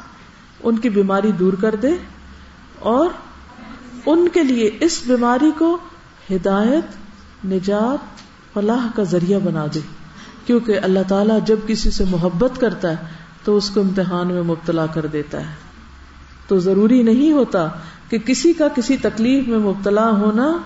[0.63, 1.91] ان کی بیماری دور کر دے
[2.79, 3.09] اور
[4.05, 5.77] ان کے لیے اس بیماری کو
[6.31, 6.83] ہدایت،
[7.45, 8.17] نجات،
[8.53, 9.79] فلاح کا ذریعہ بنا دے۔
[10.45, 12.95] کیونکہ اللہ تعالیٰ جب کسی سے محبت کرتا ہے
[13.47, 15.53] تو اس کو امتحان میں مبتلا کر دیتا ہے۔
[16.47, 17.69] تو ضروری نہیں ہوتا
[18.09, 20.57] کہ کسی کا کسی تکلیف میں مبتلا ہونا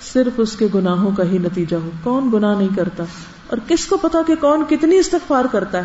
[0.00, 3.04] صرف اس کے گناہوں کا ہی نتیجہ ہو۔ کون گناہ نہیں کرتا؟
[3.46, 5.84] اور کس کو پتا کہ کون کتنی استغفار کرتا ہے؟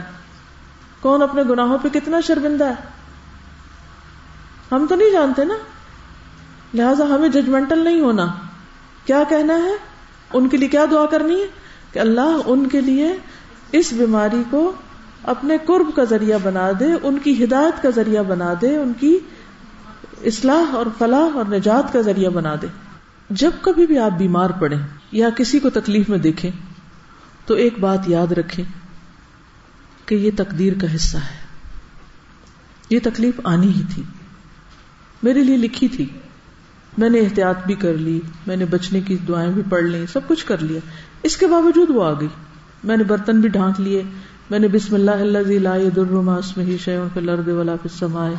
[1.02, 2.76] کون اپنے گناہوں پہ کتنا شرمندہ ہے؟
[4.72, 5.56] ہم تو نہیں جانتے نا۔
[6.74, 8.26] لہذا ہمیں ججمنٹل نہیں ہونا۔
[9.06, 9.74] کیا کہنا ہے؟
[10.34, 11.48] ان کے لیے کیا دعا کرنی ہے؟
[11.94, 13.18] کہ اللہ ان کے لیے
[13.72, 14.74] اس بیماری کو
[15.24, 19.18] اپنے قرب کا ذریعہ بنا دے، ان کی ہدایت کا ذریعہ بنا دے، ان کی
[20.24, 22.68] اصلاح اور فلاح اور نجات کا ذریعہ بنا دے۔
[23.30, 24.76] جب کبھی بھی آپ بیمار پڑے
[25.12, 26.52] یا کسی کو تکلیف میں دیکھیں،
[27.46, 28.66] تو ایک بات یاد رکھیں
[30.06, 31.44] کہ یہ تقدیر کا حصہ ہے۔
[32.90, 34.04] یہ تکلیف آنی ہی تھی۔
[35.24, 36.06] میرے لیے لکھی تھی۔
[36.98, 40.28] میں نے احتیاط بھی کر لی، میں نے بچنے کی دعائیں بھی پڑھ لی سب
[40.28, 40.80] کچھ کر لیا۔
[41.24, 42.28] اس کے باوجود وہ آ گئی۔
[42.84, 44.04] میں نے برتن بھی ڈھانک لیے۔
[44.50, 48.34] میں نے بسم اللہ اللہ درما اسمہی شیون پہ لرد والا پھر سمائے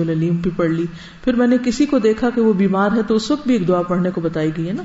[0.00, 0.86] العلیم بھی پڑھ لی۔
[1.24, 3.68] پھر میں نے کسی کو دیکھا کہ وہ بیمار ہے تو اس وقت بھی ایک
[3.68, 4.82] دعا پڑھنے کو بتائی گئی ہے نا۔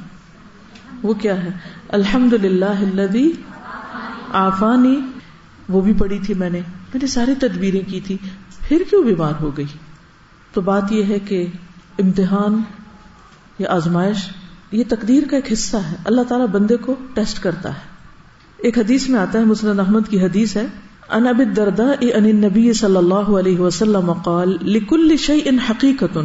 [1.03, 1.49] وہ کیا ہے؟
[1.89, 3.17] الحمد للہ
[4.33, 5.01] آفانی
[5.69, 8.17] وہ بھی پڑھی تھی میں نے۔ میں نے ساری تدبیریں کی تھی۔
[8.67, 9.65] پھر کیوں بیمار ہو گئی؟
[10.53, 11.45] تو بات یہ ہے کہ
[11.99, 12.61] امتحان
[13.59, 14.29] یا آزمائش،
[14.71, 17.96] یہ تقدیر کا ایک حصہ ہے۔ اللہ تعالیٰ بندے کو ٹیسٹ کرتا ہے۔
[18.57, 20.65] ایک حدیث میں آتا ہے مسلم احمد کی حدیث ہے
[21.09, 26.17] ان اب دردا ان نبی صلی اللہ علیہ وسلم قال، لکل شيء حقیقت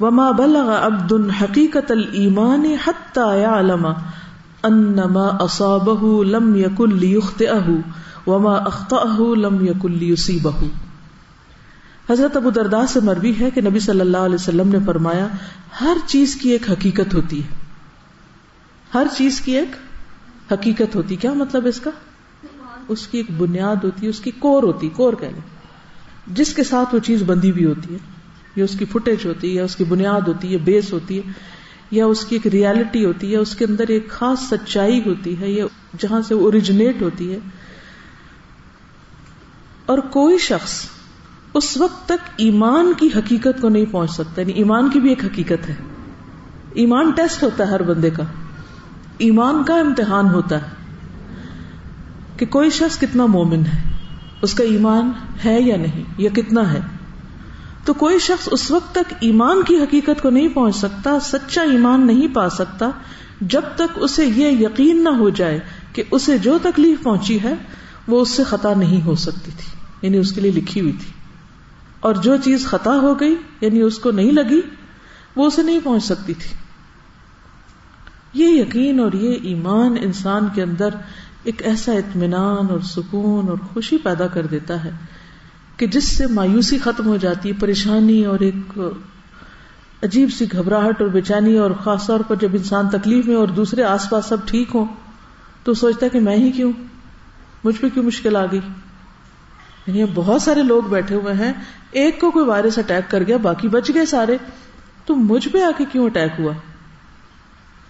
[0.00, 3.86] وما بلغ عبد حقیقت الایمان حتى يعلم
[4.62, 7.76] ان ما اصابه لم يكن ليخطئه
[8.26, 10.66] وما اخطأه لم يكن ليصيبه
[12.10, 15.28] حضرت ابو دردا سے مروی ہے کہ نبی صلی اللہ علیہ وسلم نے فرمایا،
[15.80, 17.64] ہر چیز کی ایک حقیقت ہوتی ہے۔
[18.94, 19.76] ہر چیز کی ایک
[20.52, 21.90] حقیقت ہوتی، کیا مطلب اس کا؟
[22.88, 25.28] اس کی ایک بنیاد ہوتی ہے اس کی کور ہوتی، کور کہ
[26.26, 27.98] جس کے ساتھ وہ چیز بندی بھی ہوتی ہے،
[28.56, 31.32] یا اس کی فٹیج ہوتی ہے یا اس کی بنیاد ہوتی ہے بیس ہوتی ہے،
[31.90, 35.50] یا اس کی ایک ریالٹی ہوتی ہے اس کے اندر ایک خاص سچائی ہوتی ہے،
[35.50, 35.64] یا
[35.98, 37.38] جہاں سے اوریجنیٹ ہوتی ہے۔
[39.86, 40.86] اور کوئی شخص
[41.54, 45.24] اس وقت تک ایمان کی حقیقت کو نہیں پہنچ سکتا یعنی ایمان کی بھی ایک
[45.24, 45.74] حقیقت ہے۔
[46.74, 48.22] ایمان ٹیسٹ ہوتا ہے ہر بندے کا۔
[49.18, 50.66] ایمان کا امتحان ہوتا ہے
[52.36, 53.82] کہ کوئی شخص کتنا مومن ہے،
[54.42, 55.10] اس کا ایمان
[55.44, 56.80] ہے یا نہیں، یا کتنا ہے۔
[57.84, 62.06] تو کوئی شخص اس وقت تک ایمان کی حقیقت کو نہیں پہنچ سکتا، سچا ایمان
[62.06, 62.90] نہیں پا سکتا،
[63.40, 65.60] جب تک اسے یہ یقین نہ ہو جائے
[65.92, 67.54] کہ اسے جو تکلیف پہنچی ہے،
[68.08, 71.12] وہ اس سے خطا نہیں ہو سکتی تھی یعنی اس کے لیے لکھی ہوئی تھی۔
[72.00, 74.60] اور جو چیز خطا ہو گئی یعنی اس کو نہیں لگی،
[75.36, 76.65] وہ اسے نہیں پہنچ سکتی تھی۔
[78.36, 80.88] یہ یقین اور یہ ایمان انسان کے اندر
[81.44, 84.90] ایک ایسا اطمینان اور سکون اور خوشی پیدا کر دیتا ہے
[85.76, 88.78] کہ جس سے مایوسی ختم ہو جاتی، پریشانی اور ایک
[90.02, 93.82] عجیب سی گھبراہٹ اور بےچانی اور خاص طور پر جب انسان تکلیف میں اور دوسرے
[93.82, 94.84] آس پاس سب ٹھیک ہوں
[95.64, 96.72] تو سوچتا ہے کہ میں ہی کیوں؟
[97.64, 98.60] مجھ پہ کیوں مشکل آ گئی؟
[99.86, 101.52] یعنی بہت سارے لوگ بیٹھے ہوئے ہیں،
[101.90, 104.36] ایک کو کوئی وائرس اٹیک کر گیا، باقی بچ گئے سارے،
[105.06, 106.52] تو مجھ پہ آ کے کیوں اٹیک ہوا؟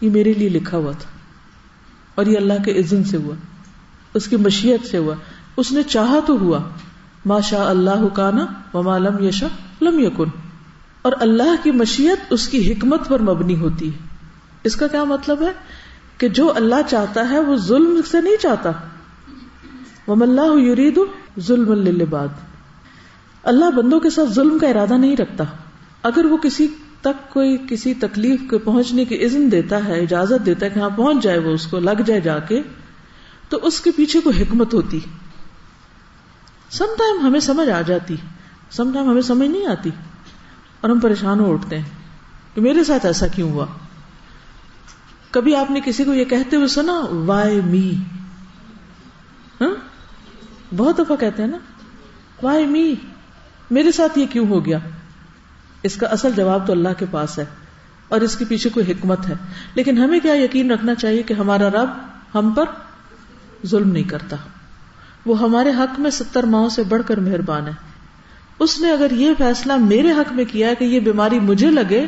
[0.00, 1.11] یہ میرے لیے لکھا ہوا تھا
[2.14, 3.35] اور یہ اللہ کے عزن سے ہوا،
[4.14, 5.14] اس کی مشیت سے ہوا،
[5.56, 6.59] اس نے چاہا تو ہوا۔
[7.26, 9.46] ماشا اللہ کانا وما لم یشا
[9.80, 10.28] لم یکن۔
[11.02, 13.98] اور اللہ کی مشیت اس کی حکمت پر مبنی ہوتی ہے۔
[14.64, 15.52] اس کا کیا مطلب ہے؟
[16.18, 18.70] کہ جو اللہ چاہتا ہے وہ ظلم سے نہیں چاہتا۔
[20.09, 21.00] وم اللہ یرید
[21.40, 22.28] ظلم للعباد۔
[23.42, 25.44] اللہ بندوں کے ساتھ ظلم کا ارادہ نہیں رکھتا۔
[26.02, 26.66] اگر وہ کسی
[27.07, 30.90] تک کوئی کسی تکلیف کے پہنچنے کی اذن دیتا ہے، اجازت دیتا ہے کہ ہاں
[30.90, 32.62] پہنچ جائے وہ اس کو، لگ جائے جا کے،
[33.49, 35.01] تو اس کے پیچھے کوئی حکمت ہوتی۔
[36.71, 38.16] سم ٹائم ہمیں سمجھ آ جاتی۔
[38.71, 39.90] سم ٹائم ہمیں سمجھ نہیں آتی۔
[40.81, 41.85] اور ہم پریشان ہو اٹھتے ہیں
[42.55, 43.66] کہ میرے ساتھ ایسا کیوں ہوا؟
[45.31, 47.99] کبھی آپ نے کسی کو یہ کہتے ہوئے سنا؟ وائی ہاں؟ می
[50.77, 51.59] بہت دفعہ کہتے ہیں نا۔
[52.42, 52.95] وائی می
[53.71, 54.79] میرے ساتھ یہ کیوں ہو گیا؟
[55.87, 57.44] اس کا اصل جواب تو اللہ کے پاس ہے
[58.09, 59.35] اور اس کے پیچھے کوئی حکمت ہے۔
[59.75, 61.90] لیکن ہمیں کیا یقین رکھنا چاہیے کہ ہمارا رب
[62.35, 62.64] ہم پر
[63.66, 64.37] ظلم نہیں کرتا؟
[65.27, 67.72] وہ ہمارے حق میں ستر ماہوں سے بڑھ کر مہربان ہے۔
[68.59, 72.07] اس نے اگر یہ فیصلہ میرے حق میں کیا کہ یہ بیماری مجھے لگے،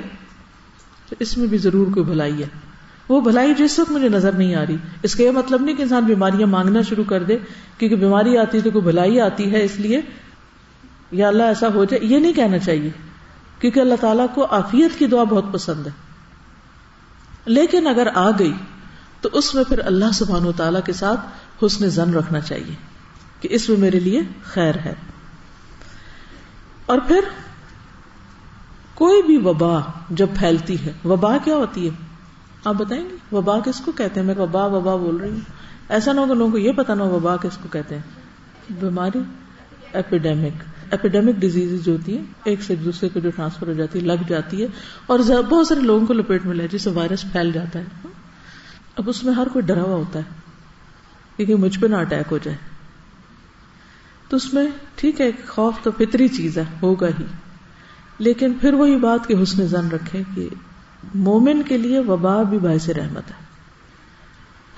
[1.08, 2.46] تو اس میں بھی ضرور کوئی بھلائی ہے۔
[3.08, 5.82] وہ بھلائی جس وقت مجھے نظر نہیں آ رہی۔ اس کا یہ مطلب نہیں کہ
[5.82, 7.38] انسان بیماریاں مانگنا شروع کر دے،
[7.78, 10.00] کیونکہ بیماری آتی ہے تو کوئی بھلائی آتی ہے، اس لیے
[11.10, 12.90] یا اللہ ایسا ہو جائے، یہ نہیں کہنا چاہیے۔
[13.58, 15.92] کیونکہ اللہ تعالیٰ کو آفیت کی دعا بہت پسند ہے۔
[17.44, 18.52] لیکن اگر آ گئی
[19.20, 21.20] تو اس میں پھر اللہ سبحان و تعالیٰ کے ساتھ
[21.64, 22.74] حسن زن رکھنا چاہیے
[23.40, 24.94] کہ اس میں میرے لیے خیر ہے۔
[26.86, 27.20] اور پھر
[28.94, 29.78] کوئی بھی وبا
[30.10, 31.94] جب پھیلتی ہے، وبا کیا ہوتی ہے؟
[32.64, 35.40] آپ بتائیں گے، وبا کس کو کہتے ہیں؟ میں وبا وبا بول رہی ہوں۔
[35.88, 38.02] ایسا نہ ہو لوگوں کو یہ پتا نہ ہو وبا کس کو کہتے ہیں۔
[38.70, 39.18] بیماری
[39.92, 44.04] ایپیڈیمک ایپیڈیمک ڈیزیز جو ہوتی ہے ایک سے دوسرے کو جو ٹرانسفر ہو جاتی ہے،
[44.04, 44.66] لگ جاتی ہے
[45.06, 47.84] اور جبہ سارے لوگوں کو لپیٹ میں لے جسے وائرس پھیل جاتا ہے۔
[48.96, 50.24] اب اس میں ہر کوئی ڈرا ہوا ہوتا ہے،
[51.36, 52.56] کیونکہ مجھ پہ نہ اٹیک ہو جائے۔
[54.28, 57.24] تو اس میں ٹھیک ہے خوف تو فطری چیز ہے، ہوگا ہی۔
[58.18, 60.48] لیکن پھر وہی بات کہ حسن زن رکھے کہ
[61.14, 63.48] مومن کے لیے وبا بھی باعث رحمت ہے۔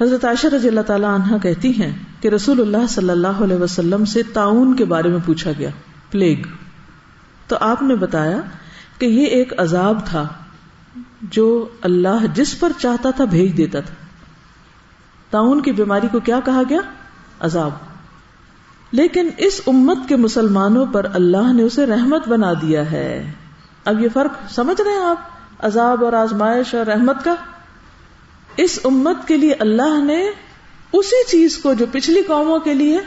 [0.05, 4.05] حضرت عائشہ رضی اللہ تعالیٰ عنہ کہتی ہیں کہ رسول اللہ صلی اللہ علیہ وسلم
[4.05, 5.71] سے تعاون کے بارے میں پوچھا گیا۔
[6.11, 6.43] پلیگ
[7.49, 8.41] تو آپ نے بتایا
[8.99, 10.29] کہ یہ ایک عذاب تھا
[11.23, 13.95] جو اللہ جس پر چاہتا تھا بھیج دیتا تھا۔
[15.31, 16.79] تعاون کی بیماری کو کیا کہا گیا؟
[17.41, 17.71] عذاب۔
[18.93, 23.33] لیکن اس امت کے مسلمانوں پر اللہ نے اسے رحمت بنا دیا ہے۔
[23.85, 25.17] اب یہ فرق سمجھ رہے ہیں آپ؟
[25.59, 27.35] عذاب اور آزمائش اور رحمت کا؟
[28.57, 30.31] اس امت کے لیے اللہ نے
[30.93, 32.99] اسی چیز کو جو پچھلی قوموں کے لیے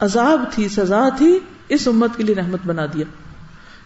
[0.00, 3.04] عذاب تھی، سزا تھی اس امت کے لیے رحمت بنا دیا۔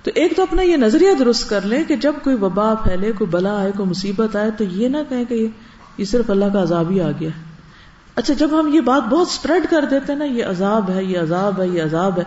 [0.02, 3.30] تو ایک تو اپنا یہ نظریہ درست کر لیں کہ جب کوئی وبا پھیلے، کوئی
[3.30, 5.46] بلا آئے، کوئی مصیبت آئے، تو یہ نہ کہیں کہ
[5.98, 7.30] یہ صرف اللہ کا عذاب ہی آ گیا۔
[8.14, 11.60] اچھا جب ہم یہ بات بہت اسپریڈ کر دیتے نا، یہ عذاب ہے، یہ عذاب
[11.60, 12.24] ہے، یہ عذاب ہے،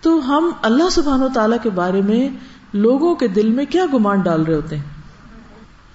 [0.00, 2.28] تو ہم اللہ سبحان و تعالی کے بارے میں
[2.72, 4.84] لوگوں کے دل میں کیا گمان ڈال رہے ہوتے ہیں؟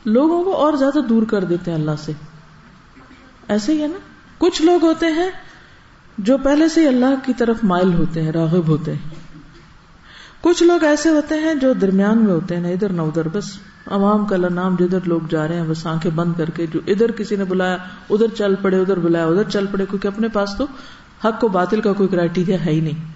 [0.05, 2.11] لوگوں کو اور زیادہ دور کر دیتے ہیں اللہ سے۔
[3.47, 3.99] ایسے ہی ہے نا۔
[4.37, 5.31] کچھ لوگ ہوتے ہیں
[6.17, 9.10] جو پہلے سے اللہ کی طرف مائل ہوتے ہیں، راغب ہوتے ہیں۔
[10.41, 13.45] کچھ لوگ ایسے ہوتے ہیں جو درمیان میں ہوتے ہیں، نہ ادھر نہ ادھر، بس
[13.88, 17.12] عوام کا نام جدھر لوگ جا رہے ہیں، بس آنکھیں بند کر کے جو ادھر
[17.12, 17.78] کسی نے بلایا،
[18.10, 20.65] ادھر چل پڑے، ادھر بلایا، ادھر چل پڑے، کیونکہ اپنے پاس تو
[21.26, 23.12] حق کو باطل کا کوئی کرائٹیریا ہے ہی نہیں۔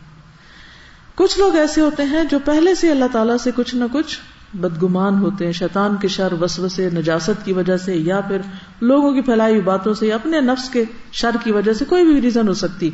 [1.16, 4.20] کچھ لوگ ایسے ہوتے ہیں جو پہلے سے اللہ تعالیٰ سے کچھ نہ کچھ
[4.54, 8.42] بدگمان ہوتے ہیں، شیطان کے شر وسو سے نجاست کی وجہ سے، یا پھر
[8.82, 12.06] لوگوں کی پھیلائی ہوئی باتوں سے، یا اپنے نفس کے شر کی وجہ سے کوئی
[12.06, 12.90] بھی ریزن ہو سکتی۔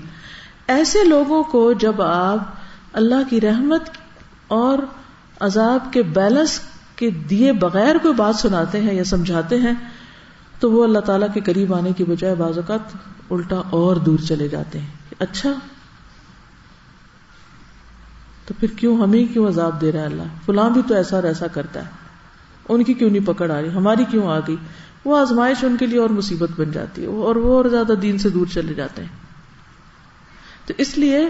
[0.68, 2.38] ایسے لوگوں کو جب آپ
[2.94, 3.90] اللہ کی رحمت
[4.48, 4.80] اور
[5.40, 6.60] عذاب کے بیلنس
[6.96, 9.74] کے دیے بغیر کوئی بات سناتے ہیں یا سمجھاتے ہیں،
[10.60, 12.96] تو وہ اللہ تعالیٰ کے قریب آنے کی بجائے بعض اوقات
[13.32, 14.88] الٹا اور دور چلے جاتے ہیں۔
[15.20, 15.54] اچھا
[18.52, 21.24] تو پھر کیوں ہمیں کیوں عذاب دے رہا ہے اللہ؟ فلاں بھی تو ایسا اور
[21.24, 21.90] ایسا کرتا ہے۔
[22.70, 24.56] ان کی کیوں نہیں پکڑ آ رہی؟ ہماری کیوں آ گئی؟
[25.06, 28.18] وہ آزمائش ان کے لیے اور مصیبت بن جاتی ہے۔ اور وہ اور زیادہ دین
[28.18, 29.10] سے دور چلے جاتے ہیں۔
[30.68, 31.30] تو اس لیے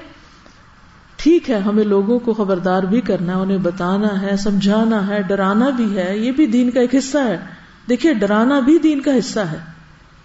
[1.15, 5.69] ٹھیک ہے، ہمیں لوگوں کو خبردار بھی کرنا ہے، انہیں بتانا ہے، سمجھانا ہے، ڈرانا
[5.69, 7.37] بھی ہے۔ یہ بھی دین کا ایک حصہ ہے۔
[7.89, 9.57] دیکھیے، ڈرانا بھی دین کا حصہ ہے۔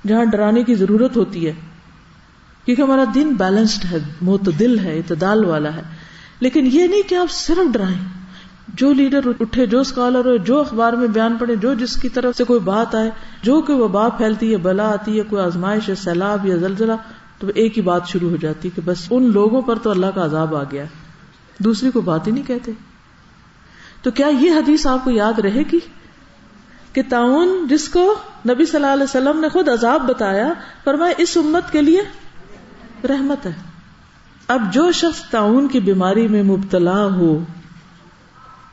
[0.07, 1.53] جہاں ڈرانے کی ضرورت ہوتی ہے۔
[2.65, 5.83] کیونکہ ہمارا دن بیلنسڈ ہے، معتدل ہے، اعتدال والا ہے۔
[6.41, 8.27] لیکن یہ نہیں کہ آپ صرف ڈرائیں۔
[8.75, 12.37] جو لیڈر اٹھے، جو اسکالر ہو جو اخبار میں بیان پڑے جو جس کی طرف
[12.37, 13.11] سے کوئی بات آئے،
[13.43, 16.93] جو کوئی وبا پھیلتی ہے، بلا آتی ہے، کوئی آزمائش ہے، سیلاب یا زلزلہ،
[17.39, 20.25] تو ایک ہی بات شروع ہو جاتی کہ بس ان لوگوں پر تو اللہ کا
[20.25, 20.85] عذاب آ گیا۔
[21.59, 22.73] دوسری کو بات ہی نہیں کہتے۔
[24.03, 25.79] تو کیا یہ حدیث آپ کو یاد رہے گی؟
[26.93, 28.15] کہ تعاون جس کو
[28.49, 30.53] نبی صلی اللہ علیہ وسلم نے خود عذاب بتایا،
[30.85, 32.03] فرمایا، اس امت کے لیے
[33.09, 33.76] رحمت ہے۔
[34.49, 37.45] اب جو شخص تعاون کی بیماری میں مبتلا ہو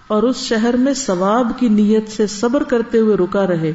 [0.08, 3.72] اور اس شہر میں ثواب کی نیت سے صبر کرتے ہوئے رکا رہے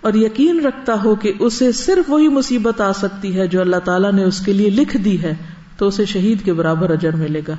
[0.00, 4.12] اور یقین رکھتا ہو کہ اسے صرف وہی مصیبت آ سکتی ہے جو اللہ تعالیٰ
[4.12, 5.34] نے اس کے لیے لکھ دی ہے،
[5.76, 7.54] تو اسے شہید کے برابر اجر ملے گا۔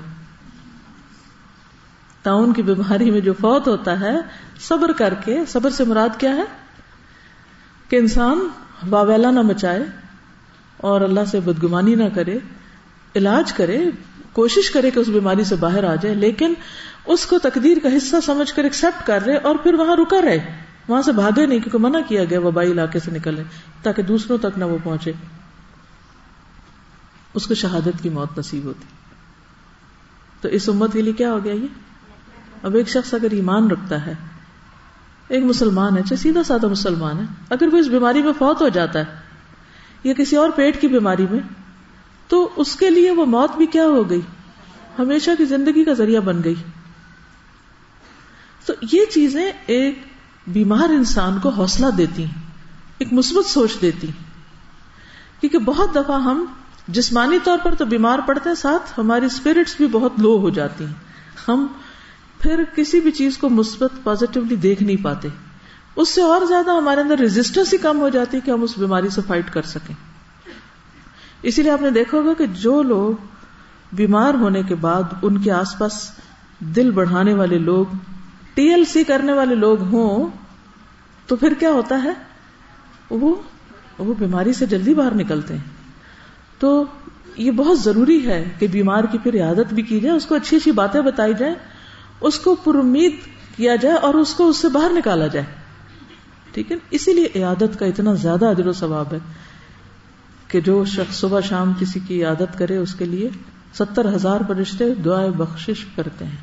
[2.24, 4.15] تعاون کی بیماری میں جو فوت ہوتا ہے،
[4.60, 6.43] صبر کر کے، صبر سے مراد کیا ہے؟
[7.89, 8.47] کہ انسان
[8.89, 9.84] واویلا نہ مچائے۔
[10.82, 12.38] اور اللہ سے بدگمانی نہ کرے،
[13.15, 13.86] علاج کرے،
[14.34, 16.54] کوشش کرے کہ اس بیماری سے باہر آ جائے، لیکن
[17.06, 20.62] اس کو تقدیر کا حصہ سمجھ کر ایکسپٹ کر رہے اور پھر وہاں رکا رہے۔
[20.88, 23.44] وہاں سے بھاگے نہیں کیونکہ منع کیا گیا وبائی علاقے سے نکلے
[23.84, 25.12] تاکہ دوسروں تک نہ وہ پہنچے۔
[27.34, 28.86] اس کو شہادت کی موت نصیب ہوتی۔
[30.41, 31.67] تو اس امت کے لیے کیا ہو گیا یہ؟
[32.63, 34.13] اب ایک شخص اگر ایمان رکھتا ہے،
[35.28, 38.70] ایک مسلمان ہے، چاہے سیدھا سادہ مسلمان ہے، اگر وہ اس بیماری میں فوت ہو
[38.70, 39.20] جاتا ہے
[40.03, 41.39] یا کسی اور پیٹ کی بیماری میں،
[42.27, 44.21] تو اس کے لیے وہ موت بھی کیا ہو گئی؟
[44.99, 46.55] ہمیشہ کی زندگی کا ذریعہ بن گئی۔
[48.65, 49.99] تو یہ چیزیں ایک
[50.47, 52.25] بیمار انسان کو حوصلہ دیتی
[52.97, 54.07] ایک مثبت سوچ دیتی
[55.39, 56.45] کیونکہ بہت دفعہ ہم
[56.87, 60.85] جسمانی طور پر تو بیمار پڑتے ہیں، ساتھ ہماری اسپرٹس بھی بہت لو ہو جاتی
[60.85, 60.93] ہیں۔
[61.47, 61.67] ہم
[62.39, 65.27] پھر کسی بھی چیز کو مثبت پازیٹیولی دیکھ نہیں پاتے۔
[65.95, 68.77] اس سے اور زیادہ ہمارے اندر ریزسٹنس ہی کم ہو جاتی ہے کہ ہم اس
[68.77, 69.95] بیماری سے فائٹ کر سکیں۔
[71.41, 73.25] اسی لیے آپ نے دیکھا ہوگا کہ جو لوگ
[73.93, 76.12] بیمار ہونے کے بعد ان کے آس پاس
[76.60, 77.86] دل بڑھانے والے لوگ،
[78.54, 80.27] ٹی ایل سی کرنے والے لوگ ہوں،
[81.27, 82.12] تو پھر کیا ہوتا ہے؟
[83.10, 83.36] وہ
[83.97, 85.63] وہ بیماری سے جلدی باہر نکلتے ہیں۔
[86.60, 86.86] تو
[87.38, 90.58] یہ بہت ضروری ہے کہ بیمار کی پھر عادت بھی کی جائے، اس کو اچھی
[90.58, 91.56] اچھی باتیں بتائی جائیں،
[92.21, 93.15] اس کو پر امید
[93.58, 95.61] کیا جائے اور اس کو اس سے باہر نکالا جائے۔
[96.53, 99.17] ٹھیک ہے؟ اسی لیے عیادت کا اتنا زیادہ ادر و ثواب ہے
[100.47, 103.29] کہ جو شخص صبح شام کسی کی عادت کرے، اس کے لیے
[103.73, 106.37] ستر ہزار فرشتے دعائیں بخشش کرتے ہیں۔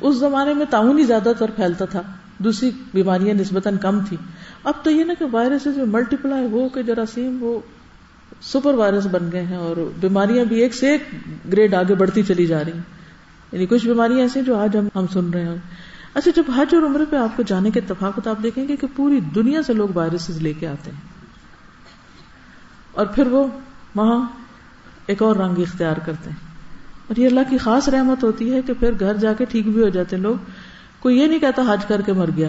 [0.00, 2.02] اس زمانے میں تعاون ہی زیادہ تر پھیلتا تھا،
[2.38, 4.16] دوسری بیماریاں نسبتاً کم تھی۔
[4.64, 7.60] اب تو یہ نا کہ وائرس ملٹی پلائی ہو کے جراثیم وہ
[8.42, 11.02] سپر وائرس بن گئے ہیں اور بیماریاں بھی ایک سے ایک
[11.52, 12.80] گریڈ آگے بڑھتی چلی جا رہی ہیں۔
[13.52, 15.56] یعنی کچھ بیماریاں ایسی جو آج ہم سن رہے ہیں۔
[16.18, 18.86] اچھا جب حج اور عمرے پہ آپ کو جانے کے اتفاق آپ دیکھیں گے کہ
[18.96, 21.00] پوری دنیا سے لوگ وائرس لے کے آتے ہیں۔
[22.92, 23.46] اور پھر وہ
[23.94, 24.28] وہاں
[25.06, 26.36] ایک اور رنگ اختیار کرتے ہیں۔
[27.08, 29.82] اور یہ اللہ کی خاص رحمت ہوتی ہے کہ پھر گھر جا کے ٹھیک بھی
[29.82, 30.36] ہو جاتے ہیں۔ لوگ،
[30.98, 32.48] کوئی یہ نہیں کہتا حج کر کے مر گیا۔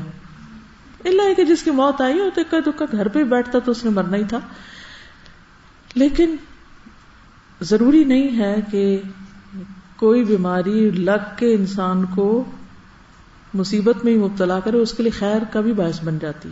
[1.06, 3.86] اللہ کہ جس کی موت آئی ہو تو اکا دکا گھر پہ بیٹھتا تو اس
[3.86, 4.40] نے مرنا ہی تھا۔
[5.96, 6.36] لیکن
[7.62, 9.02] ضروری نہیں ہے کہ
[9.96, 12.52] کوئی بیماری لگ کے انسان کو
[13.54, 16.50] مصیبت میں ہی مبتلا کرے، اس کے لیے خیر کا بھی باعث بن جاتی۔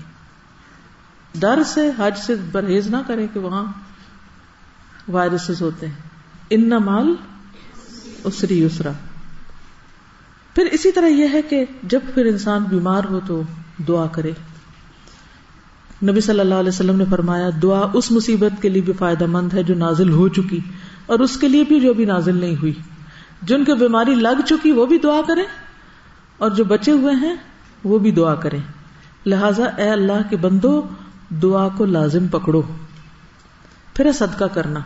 [1.36, 3.66] ڈر سے، حج سے پرہیز نہ کرے کہ وہاں
[5.08, 5.94] وائرسز ہوتے ہیں۔
[6.50, 7.16] ان مال
[8.24, 8.92] اسری اسرا
[10.56, 13.42] پھر اسی طرح یہ ہے کہ جب پھر انسان بیمار ہو تو
[13.88, 14.32] دعا کرے۔
[16.04, 19.54] نبی صلی اللہ علیہ وسلم نے فرمایا، دعا اس مصیبت کے لیے بھی فائدہ مند
[19.54, 20.60] ہے جو نازل ہو چکی
[21.06, 22.74] اور اس کے لیے بھی جو بھی نازل نہیں ہوئی۔
[23.42, 25.42] جن کو بیماری لگ چکی وہ بھی دعا کرے
[26.38, 27.36] اور جو بچے ہوئے ہیں
[27.84, 28.60] وہ بھی دعا کریں۔
[29.26, 30.88] لہذا اے اللہ کے بندو،
[31.30, 32.62] دعا کو لازم پکڑو۔
[33.94, 34.80] پھر صدقہ کرنا۔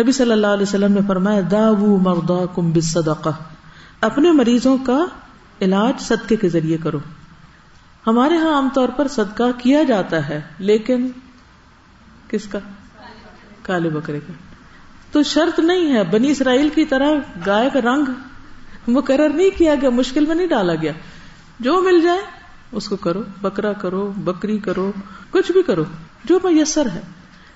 [0.00, 2.72] نبی صلی اللہ علیہ وسلم نے فرمایا دا مردا کم
[4.00, 5.04] اپنے مریضوں کا
[5.60, 6.98] علاج صدقے کے ذریعے کرو۔
[8.06, 11.08] ہمارے ہاں عام طور پر صدقہ کیا جاتا ہے، لیکن
[12.28, 12.58] کس کا؟
[13.62, 14.32] کالے بکرے کا
[15.12, 17.10] تو شرط نہیں ہے، بنی اسرائیل کی طرح
[17.46, 18.04] گائے کا رنگ
[18.88, 20.92] مقرر نہیں کیا گیا، مشکل میں نہیں ڈالا گیا۔
[21.60, 22.20] جو مل جائے،
[22.72, 24.92] اس کو کرو، بکرا کرو، بکری کرو،
[25.30, 25.84] کچھ بھی کرو،
[26.24, 27.00] جو میسر ہے۔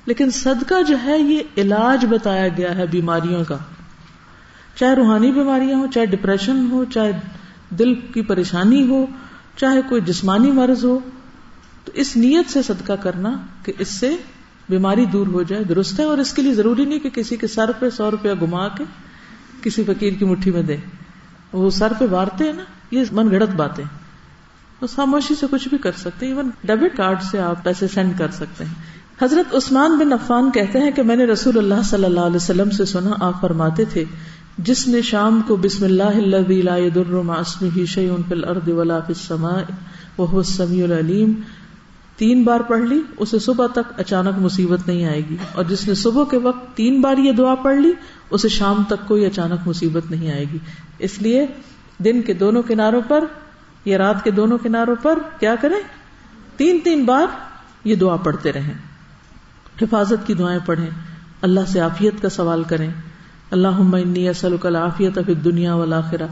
[0.07, 3.57] لیکن صدقہ جو ہے، یہ علاج بتایا گیا ہے بیماریوں کا۔
[4.75, 7.13] چاہے روحانی بیماریاں ہو چاہے ڈپریشن ہو چاہے
[7.71, 9.07] دل کی پریشانی ہو،
[9.57, 10.99] چاہے کوئی جسمانی مرض ہو،
[11.85, 14.17] تو اس نیت سے صدقہ کرنا کہ اس سے
[14.69, 17.47] بیماری دور ہو جائے، درست ہے۔ اور اس کے لیے ضروری نہیں کہ کسی کے
[17.47, 18.85] سر پہ سو روپیہ گما کے
[19.63, 20.77] کسی فقیر کی مٹھی میں دے۔
[21.53, 23.85] وہ سر پہ بارتے ہیں نا، یہ من گڑت باتیں۔
[24.81, 28.19] تو خاموشی سے کچھ بھی کر سکتے ہیں ایون ڈیبٹ کارڈ سے آپ پیسے سینڈ
[28.19, 28.75] کر سکتے ہیں۔
[29.23, 32.71] حضرت عثمان بن عفان کہتے ہیں کہ میں نے رسول اللہ صلی اللہ علیہ وسلم
[32.71, 34.05] سے سنا، آپ فرماتے تھے،
[34.59, 39.01] جس نے شام کو بسم اللہ الذي لا يضر مع اسمه شيء في الارض ولا
[39.01, 39.63] في السماء
[40.19, 41.33] وهو السميع العليم
[42.21, 45.95] تین بار پڑھ لی، اسے صبح تک اچانک مصیبت نہیں آئے گی۔ اور جس نے
[45.95, 47.93] صبح کے وقت تین بار یہ دعا پڑھ لی،
[48.31, 50.59] اسے شام تک کوئی اچانک مصیبت نہیں آئے گی۔
[50.99, 51.47] اس لیے
[51.99, 53.25] دن کے دونوں کناروں پر،
[53.85, 55.81] یا رات کے دونوں کناروں پر کیا کریں؟
[56.57, 57.27] تین تین بار
[57.85, 58.75] یہ دعا پڑھتے رہیں۔
[59.83, 60.91] حفاظت کی دعائیں پڑھیں۔
[61.43, 62.91] اللہ سے عافیت کا سوال کریں۔
[63.51, 66.27] اللہ انی اسلک العافیت فی دنیا والآخرہ۔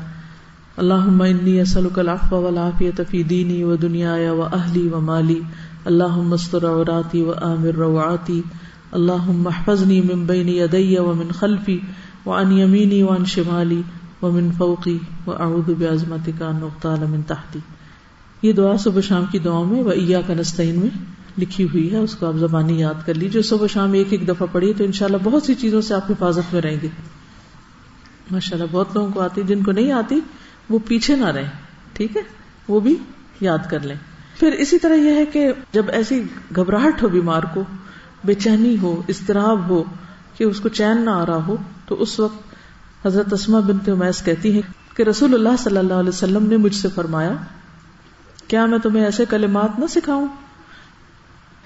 [0.77, 5.41] اللہ انی اسلک العفو والعافیت فی دینی و دنیا و اہلی و مالی۔
[5.89, 8.43] اللہ مستر عوراتی و آمر روعاتی
[8.93, 11.79] اللہ محفظنی من بین یدی و من خلفی
[12.27, 13.83] وعن یمینی وعن شمالی
[14.23, 17.59] ومن فوقی واعوذ بعظمتک ان اغتال من تحتی
[18.43, 20.91] یہ دعا صبح شام کی دعاؤں میں و ایاک نستعین میں
[21.39, 24.47] لکھی ہوئی ہے، اس کو آپ زبانی یاد کر لیجیے صبح شام ایک ایک دفعہ
[24.53, 26.89] پڑھیے تو انشاءاللہ بہت سی چیزوں سے آپ حفاظت میں رہیں گے۔
[28.31, 30.21] ماشاء اللہ بہت لوگوں کو آتی، جن کو نہیں آتی،
[30.71, 31.51] وہ پیچھے نہ رہیں۔
[31.93, 32.23] ٹھیک ہے؟
[32.69, 32.95] وہ بھی
[33.41, 33.97] یاد کر لیں۔
[34.39, 36.23] پھر اسی طرح یہ ہے کہ جب ایسی
[36.57, 37.63] گھبراہٹ ہو بیمار کو،
[38.25, 39.85] بے چینی ہو، اضطراب ہو،
[40.37, 42.39] کہ اس کو چین نہ آ رہا ہو، تو اس وقت
[43.07, 46.75] حضرت اسما بنت امیس کہتی ہیں کہ رسول اللہ صلی اللہ علیہ وسلم نے مجھ
[46.75, 47.33] سے فرمایا،
[48.49, 50.27] کیا میں تمہیں ایسے کلمات نہ سکھاؤں؟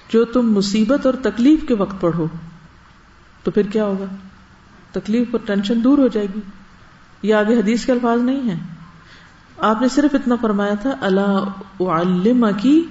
[0.09, 2.27] جو تم مصیبت اور تکلیف کے وقت پڑھو،
[3.43, 4.05] تو پھر کیا ہوگا؟
[4.91, 6.39] تکلیف اور ٹینشن دور ہو جائے گی۔
[7.21, 8.55] یہ آگے حدیث کے الفاظ نہیں ہے
[9.63, 12.83] آپ نے صرف اتنا فرمایا تھا اللہ کی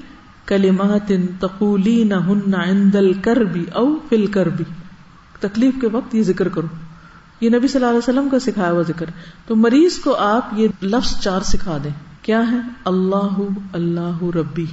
[0.47, 2.97] کلمات تقولی نہ ہن
[3.75, 4.64] او فل کر بھی
[5.41, 6.66] تکلیف کے وقت یہ ذکر کرو۔
[7.41, 9.07] یہ نبی صلی اللہ علیہ وسلم کا سکھایا ہوا ذکر۔
[9.47, 11.91] تو مریض کو آپ یہ لفظ چار سکھا دیں۔
[12.23, 13.39] کیا ہے؟ اللہ
[13.73, 14.66] اللہ ربی۔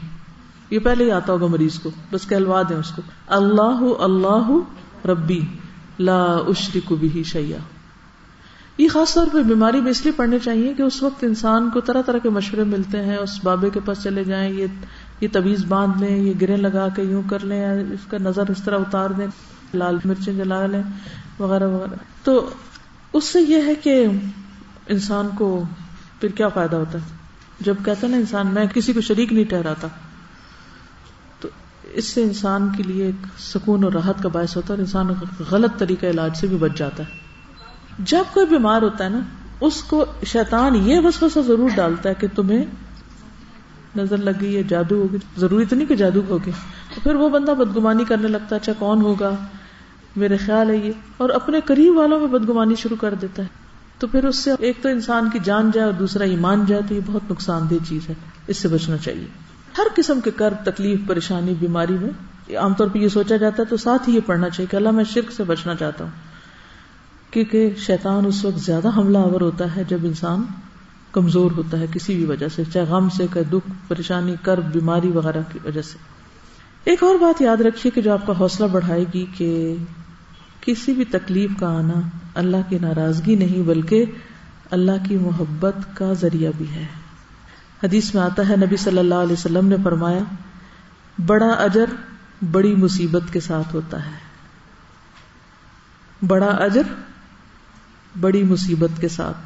[0.70, 4.52] یہ پہلے ہی آتا ہوگا مریض کو۔ بس کہلوا دیں اس کو۔ اللہ اللہ
[5.08, 5.41] ربی۔
[6.00, 7.58] لا اشرک بھی شیا
[8.80, 11.82] یہ خاص طور پہ بیماری میں اس لیے پڑھنے چاہیے کہ اس وقت انسان کو
[11.82, 14.68] طرح طرح کے مشورے ملتے ہیں، اس بابے کے پاس چلے جائیں، یہ
[15.22, 18.64] یہ طویز باندھ لیں، یہ گرے لگا کے یوں کر لیں اس کا نظر اس
[18.64, 19.28] طرح اتار دیں،
[19.74, 20.84] لال مرچیں جلا لیں،
[21.40, 22.50] وغیرہ وغیرہ۔ تو
[23.14, 24.06] اس سے یہ ہے کہ
[24.88, 25.64] انسان کو
[26.22, 27.18] پھر کیا فائدہ ہوتا ہے؟
[27.60, 29.88] جب کہتا نا انسان، میں کسی کو شریک نہیں ٹھہراتا
[31.94, 35.08] اس سے انسان کے لیے ایک سکون اور راحت کا باعث ہوتا ہے اور انسان
[35.52, 37.29] غلط طریقہ علاج سے بھی بچ جاتا ہے۔
[38.00, 39.20] جب کوئی بیمار ہوتا ہے نا،
[39.62, 42.66] اس کو شیطان یہ بس ضرور ڈالتا ہے کہ تمہیں
[43.95, 46.52] نظر لگ گئی ہے جادو ہوگی۔ ضروری تو نہیں کہ جادو ہوگی۔
[46.95, 49.32] تو پھر وہ بندہ بدگمانی کرنے لگتا ہے اچھا کون ہوگا؟
[50.16, 53.47] میرے خیال ہے یہ۔ اور اپنے قریب والوں میں بدگمانی شروع کر دیتا ہے۔
[54.00, 56.95] تو پھر اس سے ایک تو انسان کی جان جائے اور دوسرا ایمان جائے، تو
[56.95, 58.14] یہ بہت نقصان دہ چیز ہے۔
[58.47, 59.28] اس سے بچنا چاہیے۔
[59.78, 63.68] ہر قسم کے کرب، تکلیف، پریشانی، بیماری میں عام طور پہ یہ سوچا جاتا ہے،
[63.68, 66.29] تو ساتھ ہی یہ پڑھنا چاہیے کہ اللہ میں شرک سے بچنا چاہتا ہوں۔
[67.32, 70.44] کیونکہ شیطان اس وقت زیادہ حملہ آور ہوتا ہے جب انسان
[71.12, 75.08] کمزور ہوتا ہے کسی بھی وجہ سے، چاہے غم سے کہ دکھ، پریشانی، کرب، بیماری
[75.08, 75.98] وغیرہ کی وجہ سے۔
[76.84, 79.76] ایک اور بات یاد رکھیے کہ جو آپ کا حوصلہ بڑھائے گی کہ
[80.62, 82.02] کسی بھی تکلیف کا آنا
[82.36, 84.06] اللہ کی ناراضگی نہیں، بلکہ
[84.72, 86.86] اللہ کی محبت کا ذریعہ بھی ہے۔
[87.84, 90.24] حدیث میں آتا ہے، نبی صلی اللہ علیہ وسلم نے فرمایا،
[91.26, 91.86] بڑا اجر
[92.52, 94.30] بڑی مصیبت کے ساتھ ہوتا ہے۔
[96.28, 96.82] بڑا اجر
[98.22, 99.38] بڑی مصیبت کے ساتھ۔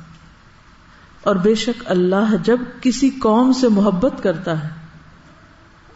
[1.21, 4.69] اور بے شک اللہ جب کسی قوم سے محبت کرتا ہے،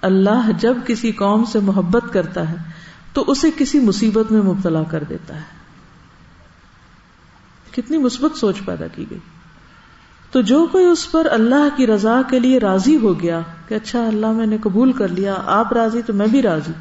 [0.01, 2.55] اللہ جب کسی قوم سے محبت کرتا ہے،
[3.13, 5.41] تو اسے کسی مصیبت میں مبتلا کر دیتا ہے۔
[7.71, 9.19] کتنی مثبت سوچ پیدا کی گئی۔
[10.31, 14.07] تو جو کوئی اس پر اللہ کی رضا کے لیے راضی ہو گیا، کہ اچھا
[14.07, 16.71] اللہ میں نے قبول کر لیا، آپ راضی تو میں بھی راضی۔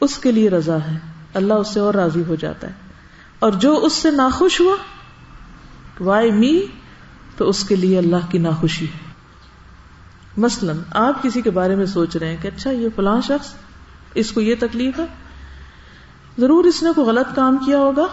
[0.00, 0.98] اس کے لیے رضا ہے۔
[1.34, 2.91] اللہ اس سے اور راضی ہو جاتا ہے۔
[3.42, 4.76] اور جو اس سے ناخوش ہوا
[6.00, 6.60] وائی می
[7.36, 9.12] تو اس کے لیے اللہ کی ناخوشی ہے۔
[10.36, 13.54] مثلاً آپ کسی کے بارے میں سوچ رہے ہیں کہ اچھا یہ فلاں شخص،
[14.14, 15.04] اس کو یہ تکلیف ہے۔
[16.38, 18.06] ضرور اس نے کوئی غلط کام کیا ہوگا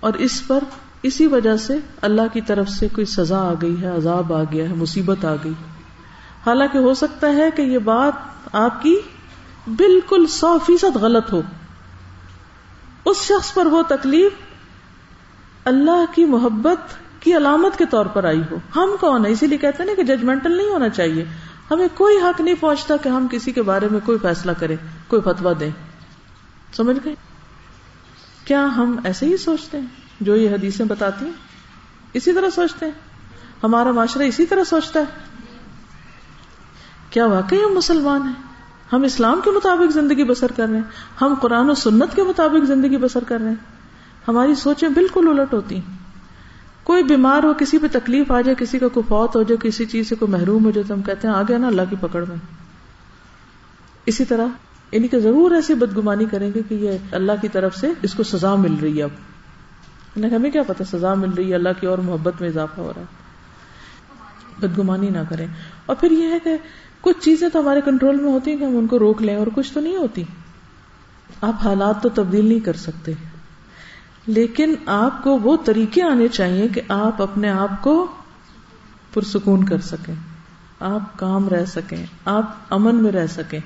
[0.00, 0.64] اور اس پر
[1.02, 4.68] اسی وجہ سے اللہ کی طرف سے کوئی سزا آ گئی ہے، عذاب آ گیا
[4.68, 5.52] ہے، مصیبت آ گئی۔
[6.46, 8.12] حالانکہ ہو سکتا ہے کہ یہ بات
[8.52, 8.96] آپ کی
[9.66, 11.42] بالکل سو فیصد غلط ہو۔
[13.04, 14.32] اس شخص پر وہ تکلیف
[15.64, 19.58] اللہ کی محبت کی علامت کے طور پر آئی ہو۔ ہم کون ہے اسی لیے
[19.58, 21.24] کہتے ہیں کہ ججمنٹل نہیں ہونا چاہیے۔
[21.70, 24.76] ہمیں کوئی حق نہیں پہنچتا کہ ہم کسی کے بارے میں کوئی فیصلہ کریں،
[25.08, 25.70] کوئی فتوا دیں۔
[26.72, 27.14] سمجھ گئے؟
[28.44, 29.86] کیا ہم ایسے ہی سوچتے ہیں
[30.20, 31.32] جو یہ حدیثیں بتاتی ہیں؟
[32.12, 32.92] اسی طرح سوچتے ہیں۔
[33.62, 35.04] ہمارا معاشرہ اسی طرح سوچتا ہے۔
[37.10, 38.52] کیا واقعی ہم مسلمان ہیں؟
[38.92, 40.84] ہم اسلام کے مطابق زندگی بسر کر رہے ہیں۔
[41.20, 43.81] ہم قرآن و سنت کے مطابق زندگی بسر کر رہے ہیں۔
[44.28, 45.98] ہماری سوچیں بالکل الٹ ہوتی ہیں۔
[46.82, 49.84] کوئی بیمار ہو، کسی پہ تکلیف آ جائے، کسی کا کوئی فوت ہو جائے، کسی
[49.84, 52.24] چیز سے کوئی محروم ہو جائے، تو ہم کہتے ہیں، آگے نا اللہ کی پکڑ
[52.28, 52.36] میں۔
[54.06, 54.46] اسی طرح
[54.92, 58.22] انہیں کہ ضرور ایسی بدگمانی کریں گے کہ یہ اللہ کی طرف سے اس کو
[58.22, 59.10] سزا مل رہی ہے اب۔
[60.16, 63.02] ہمیں کیا پتا سزا مل رہی ہے، اللہ کی اور محبت میں اضافہ ہو رہا
[63.02, 63.22] ہے۔
[64.58, 65.46] بدگمانی نہ کریں۔
[65.86, 66.56] اور پھر یہ ہے کہ
[67.00, 69.46] کچھ چیزیں تو ہمارے کنٹرول میں ہوتی ہیں کہ ہم ان کو روک لیں، اور
[69.54, 70.22] کچھ تو نہیں ہوتی۔
[71.40, 73.12] آپ حالات تو تبدیل نہیں کر سکتے۔
[74.26, 78.06] لیکن آپ کو وہ طریقے آنے چاہیے کہ آپ اپنے آپ کو
[79.14, 80.14] پرسکون کر سکیں،
[80.80, 83.58] آپ کام رہ سکیں، آپ امن میں رہ سکیں۔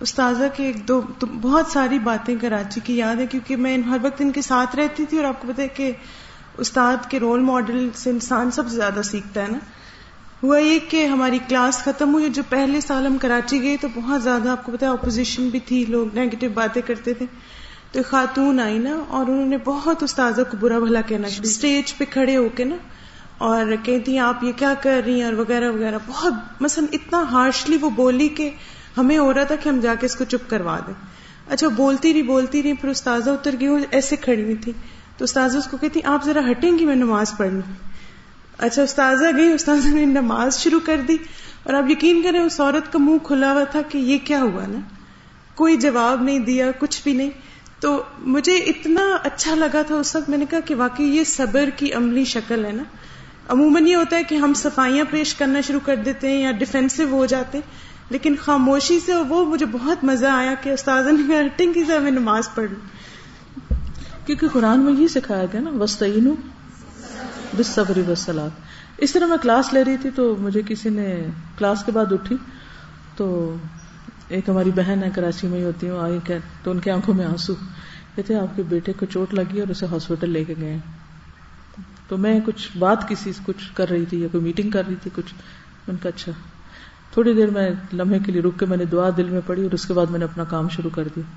[0.00, 1.00] استاذہ کے ایک دو
[1.40, 5.04] بہت ساری باتیں کراچی کی یاد ہے کیونکہ میں ہر وقت ان کے ساتھ رہتی
[5.04, 5.92] تھی اور آپ کو پتا ہے کہ
[6.58, 9.58] استاد کے رول ماڈل سے انسان سب سے زیادہ سیکھتا ہے نا۔
[10.42, 14.22] ہوا یہ کہ ہماری کلاس ختم ہوئی جو پہلے سال ہم کراچی گئے تو بہت
[14.22, 17.26] زیادہ آپ کو پتا اپوزیشن بھی تھی، لوگ نیگیٹو باتیں کرتے تھے۔
[17.92, 22.04] تو خاتون آئی نا اور انہوں نے بہت استاذہ کو برا بھلا کہنا اسٹیج پہ
[22.10, 22.76] کھڑے ہو کے نا
[23.38, 27.22] اور کہتی ہیں، آپ یہ کیا کر رہی ہیں؟ اور وغیرہ وغیرہ۔ بہت، مثلا اتنا
[27.30, 28.50] ہارشلی وہ بولی کہ
[28.96, 30.94] ہمیں ہو رہا تھا کہ ہم جا کے اس کو چپ کروا دیں۔
[31.48, 34.72] اچھا بولتی رہی بولتی رہی، پھر استاذہ اتر گئی، وہ ایسے کھڑی ہوئی تھی۔
[35.16, 37.72] تو استاذہ اس کو کہتی، آپ ذرا ہٹیں گی، میں نماز پڑھ لوں
[38.58, 41.16] اچھا استاذہ گئی، استاذہ نے نماز شروع کر دی۔
[41.62, 44.66] اور آپ یقین کریں، اس عورت کا منہ کھلا ہوا تھا کہ یہ کیا ہوا
[44.66, 44.78] نا۔
[45.54, 47.30] کوئی جواب نہیں دیا، کچھ بھی نہیں۔
[47.80, 51.68] تو مجھے اتنا اچھا لگا تھا اس وقت میں نے کہا کہ واقعی یہ صبر
[51.76, 52.82] کی عملی شکل ہے نا۔
[53.48, 57.02] عموماً یہ ہوتا ہے کہ ہم صفائیاں پیش کرنا شروع کر دیتے ہیں یا ڈیفینسو
[57.10, 57.70] ہو جاتے ہیں،
[58.10, 62.10] لیکن خاموشی سے وہ مجھے بہت مزہ آیا کہ استاد نے ہٹنگ کی سے میں
[62.10, 62.98] نماز پڑھ لوں۔
[64.26, 66.34] کیونکہ قرآن میں یہ سکھایا گیا نا وسطین
[67.56, 68.02] بس صبری
[68.98, 71.26] اس طرح میں کلاس لے رہی تھی تو مجھے کسی نے
[71.58, 72.36] کلاس کے بعد اٹھی
[73.16, 73.56] تو
[74.28, 77.14] ایک ہماری بہن ہے، کراچی میں ہی ہوتی ہے آئی کہ تو ان کی آنکھوں
[77.14, 77.54] میں آنسو۔
[78.14, 80.78] کہتے آپ کے بیٹے کو چوٹ لگی اور اسے ہاسپٹل لے کے گئے
[82.08, 84.94] تو میں کچھ بات کسی سے کچھ کر رہی تھی یا کوئی میٹنگ کر رہی
[85.02, 85.34] تھی، کچھ۔
[85.88, 86.32] ان کا اچھا۔
[87.12, 89.70] تھوڑی دیر میں لمحے کے لیے رک کے میں نے دعا دل میں پڑھی اور
[89.70, 91.30] اس کے بعد میں نے اپنا کام شروع کر دیا۔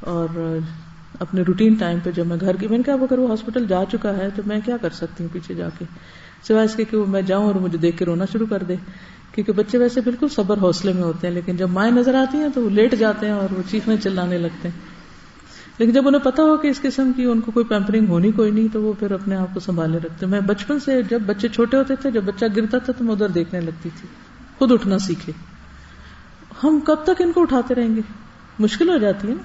[0.00, 0.58] اور
[1.20, 3.84] اپنے روٹین ٹائم پہ جب میں گھر کی میں نے کہا اگر وہ ہاسپٹل جا
[3.92, 5.84] چکا ہے تو میں کیا کر سکتی ہوں پیچھے جا کے؟
[6.48, 8.76] سوائے اس کے کہ میں جاؤں اور مجھے دیکھ کے رونا شروع کر دے۔
[9.32, 12.48] کیونکہ بچے ویسے بالکل صبر حوصلے میں ہوتے ہیں، لیکن جب مائیں نظر آتی ہیں
[12.54, 14.80] تو وہ لیٹ جاتے ہیں اور وہ چیخنے چلانے لگتے ہیں۔
[15.78, 18.50] لیکن جب انہیں پتا ہو کہ اس قسم کی ان کو کوئی پیمپرنگ ہونی کوئی
[18.50, 21.76] نہیں، تو وہ پھر اپنے آپ کو سنبھالنے رکھتے میں بچپن سے جب بچے چھوٹے
[21.76, 24.08] ہوتے تھے، جب بچہ گرتا تھا تو میں ادھر دیکھنے لگتی تھی۔
[24.58, 25.32] خود اٹھنا سیکھے۔
[26.64, 28.00] ہم کب تک ان کو اٹھاتے رہیں گے؟
[28.58, 29.42] مشکل ہو جاتی ہے نا؟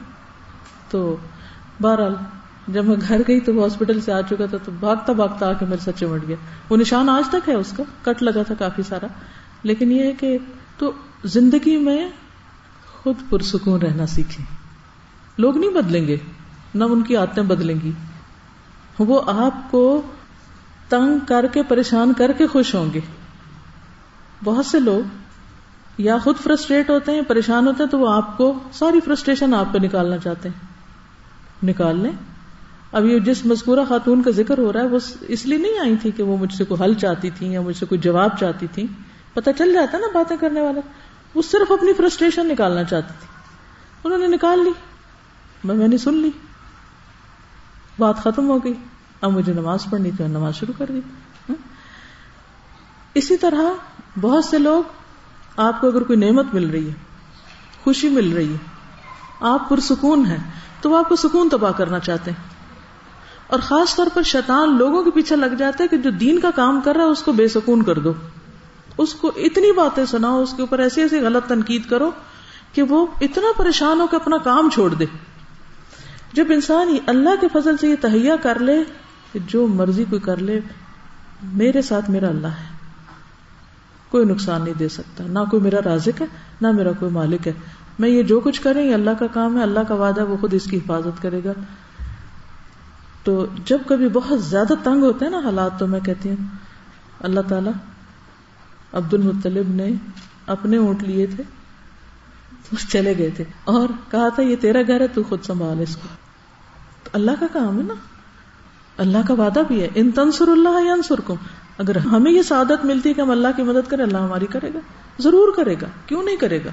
[0.89, 1.17] تو
[1.81, 2.13] بہرحال
[2.67, 5.53] جب میں گھر گئی تو وہ ہاسپٹل سے آ چکا تھا تو بھاگتا بھاگتا آ
[5.53, 6.35] کے میرے سچے مٹ گیا۔
[6.69, 9.07] وہ نشان آج تک ہے اس کا، کٹ لگا تھا کافی سارا۔
[9.63, 10.37] لیکن یہ ہے کہ
[10.77, 10.91] تو
[11.23, 12.09] زندگی میں
[12.87, 14.45] خود پرسکون رہنا سیکھیں۔
[15.37, 16.17] لوگ نہیں بدلیں گے،
[16.75, 17.91] نہ ان کی عادتیں بدلیں گی۔
[18.99, 20.01] وہ آپ کو
[20.89, 22.99] تنگ کر کے، پریشان کر کے خوش ہوں گے۔
[24.43, 25.09] بہت سے لوگ
[25.97, 29.65] یا خود فرسٹریٹ ہوتے ہیں، پریشان ہوتے ہیں، تو وہ آپ کو ساری فرسٹریشن آپ
[29.73, 30.65] پہ نکالنا چاہتے ہیں۔
[31.65, 32.34] نکال لیں۔
[32.95, 35.95] اب یہ جس مذکورہ خاتون کا ذکر ہو رہا ہے وہ اس لیے نہیں آئی
[35.95, 38.67] تھی کہ وہ مجھ سے کوئی حل چاہتی تھی یا مجھ سے کوئی جواب چاہتی
[38.67, 38.87] تھی
[39.33, 40.79] پتا چل جاتا نا باتیں کرنے والا۔
[41.35, 43.27] وہ صرف اپنی فرسٹریشن نکالنا چاہتی تھی۔
[44.03, 44.69] انہوں نے نکال لی۔
[45.63, 46.29] میں میں نے سن لی۔
[47.99, 48.73] بات ختم ہو گئی۔
[49.21, 51.01] اب مجھے نماز پڑھنی تھی نماز شروع کر دی۔
[53.13, 53.61] اسی طرح
[54.21, 54.83] بہت سے لوگ
[55.57, 56.93] آپ کو اگر کوئی نعمت مل رہی ہے،
[57.83, 58.57] خوشی مل رہی ہے،
[59.39, 62.54] آپ پرسکون ہیں، تو وہ آپ کو سکون تباہ کرنا چاہتے ہیں۔
[63.47, 66.51] اور خاص طور پر شیطان لوگوں کے پیچھے لگ جاتا ہے کہ جو دین کا
[66.55, 68.13] کام کر رہا ہے اس کو بے سکون کر دو۔
[68.97, 72.11] اس کو اتنی باتیں سناؤ، اس کے اوپر ایسی ایسی غلط تنقید کرو
[72.73, 75.05] کہ وہ اتنا پریشان ہو کہ اپنا کام چھوڑ دے۔
[76.33, 78.83] جب انسان اللہ کے فضل سے یہ تہیا کر لے
[79.33, 80.59] کہ جو مرضی کوئی کر لے،
[81.43, 82.75] میرے ساتھ میرا اللہ ہے۔
[84.09, 86.25] کوئی نقصان نہیں دے سکتا۔ نہ کوئی میرا رازق ہے،
[86.61, 87.53] نہ میرا کوئی مالک ہے۔
[87.99, 90.37] میں یہ جو کچھ کریں، یہ اللہ کا کام ہے، اللہ کا وعدہ ہے وہ
[90.41, 91.51] خود اس کی حفاظت کرے گا۔
[93.25, 96.35] تو جب کبھی بہت زیادہ تنگ ہوتے ہیں نا حالات، تو میں کہتی ہوں،
[97.19, 97.69] اللہ تعالی
[98.93, 99.91] عبد المطلب نے
[100.47, 101.43] اپنے اونٹ لیے تھے
[102.69, 105.95] تو چلے گئے تھے اور کہا تھا، یہ تیرا گھر ہے، تو خود سنبھال اس
[105.95, 106.07] کو۔
[107.03, 107.93] تو اللہ کا کام ہے نا۔
[108.97, 111.35] اللہ کا وعدہ بھی ہے، ان تنسر اللہ یا انسر کو
[111.77, 114.69] اگر ہمیں یہ سعادت ملتی ہے کہ ہم اللہ کی مدد کریں، اللہ ہماری کرے
[114.73, 114.79] گا۔
[115.19, 116.69] ضرور کرے گا، کیوں نہیں کرے گا؟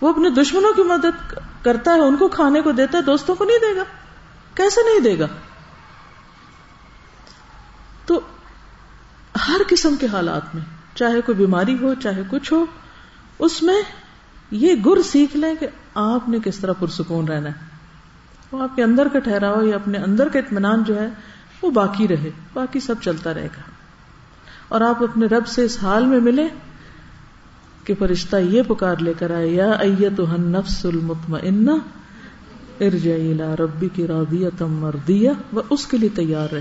[0.00, 3.44] وہ اپنے دشمنوں کی مدد کرتا ہے، ان کو کھانے کو دیتا ہے، دوستوں کو
[3.44, 3.84] نہیں دے گا۔
[4.54, 5.26] کیسے نہیں دے گا؟
[8.06, 8.20] تو
[9.48, 10.62] ہر قسم کے حالات میں،
[10.94, 12.66] چاہے کوئی بیماری ہو، چاہے کچھ ہو،
[13.38, 13.82] اس میں
[14.50, 17.54] یہ گر سیکھ لیں کہ آپ نے کس طرح پرسکون رہنا ہے۔
[18.52, 21.08] وہ آپ کے اندر کا ٹھہراؤ یا اپنے اندر کا اطمینان جو ہے،
[21.62, 23.62] وہ باقی رہے، باقی سب چلتا رہے گا۔
[24.68, 26.48] اور آپ اپنے رب سے اس حال میں ملے
[27.84, 31.70] کہ فرشتہ یہ پکار لے کر آئے، یا ایتها النفس المطمئنہ
[32.82, 36.60] ارجعی ربی کی راضیت مردیہ و اس کے لیے تیار رہے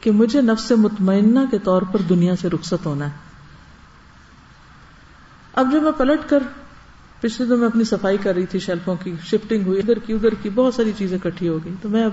[0.00, 3.16] کہ مجھے نفس مطمئنہ کے طور پر دنیا سے رخصت ہونا ہے۔
[5.52, 6.42] اب جب میں پلٹ کر
[7.20, 10.34] پچھلے دن میں اپنی صفائی کر رہی تھی، شیلفوں کی شفٹنگ ہوئی، ادھر کی ادھر
[10.42, 12.12] کی بہت ساری چیزیں کٹھی ہو گئی تو میں اب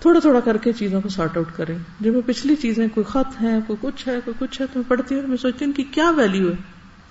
[0.00, 3.42] تھوڑا تھوڑا کر کے چیزوں کو سارٹ آؤٹ کریں۔ جب میں پچھلی چیزیں، کوئی خط
[3.42, 5.76] ہے، کوئی کچھ ہے، کوئی کچھ ہے، تو میں پڑھتی ہوں میں سوچتی ہوں ان
[5.76, 6.56] کی کیا ویلو ہے؟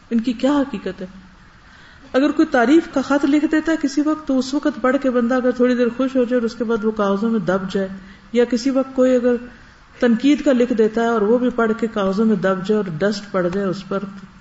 [0.09, 1.05] ان کی کیا حقیقت ہے؟
[2.13, 5.11] اگر کوئی تعریف کا خط لکھ دیتا ہے کسی وقت، تو اس وقت پڑھ کے
[5.11, 7.71] بندہ اگر تھوڑی دیر خوش ہو جائے اور اس کے بعد وہ کاغذوں میں دب
[7.71, 7.87] جائے،
[8.31, 9.33] یا کسی وقت کوئی اگر
[9.99, 12.85] تنقید کا لکھ دیتا ہے اور وہ بھی پڑھ کے کاغذوں میں دب جائے اور
[12.97, 13.99] ڈسٹ پڑ جائے، اس پر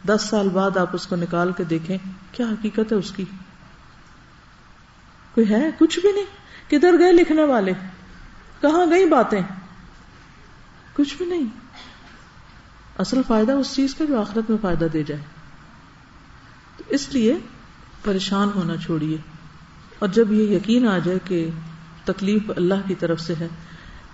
[0.08, 1.98] دس سال بعد آپ اس کو نکال کے دیکھیں،
[2.32, 3.24] کیا حقیقت ہے اس کی؟
[5.34, 6.24] کوئی ہے؟ کچھ بھی نہیں۔
[6.70, 7.72] کدھر گئے لکھنے والے؟
[8.60, 9.40] کہاں گئی باتیں؟
[10.92, 11.44] کچھ بھی نہیں۔
[12.98, 15.20] اصل فائدہ اس چیز کا جو آخرت میں فائدہ دے جائے۔
[16.76, 17.38] تو اس لیے
[18.04, 19.16] پریشان ہونا چھوڑیے۔
[19.98, 21.48] اور جب یہ یقین آ جائے کہ
[22.04, 23.48] تکلیف اللہ کی طرف سے ہے،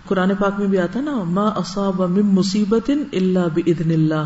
[0.06, 4.24] قرآن پاک میں بھی آتا نا، ما اصاب من مصیبت الا باذن اللہ،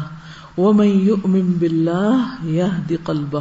[0.61, 3.41] ومن يؤمن بالله يهدي قلبه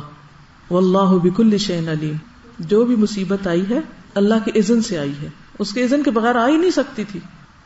[0.72, 2.15] والله بكل شيء علیم۔
[2.59, 3.80] جو بھی مصیبت آئی ہے،
[4.15, 5.28] اللہ کے اذن سے آئی ہے۔
[5.59, 7.20] اس کے اذن کے بغیر آ ہی نہیں سکتی تھی۔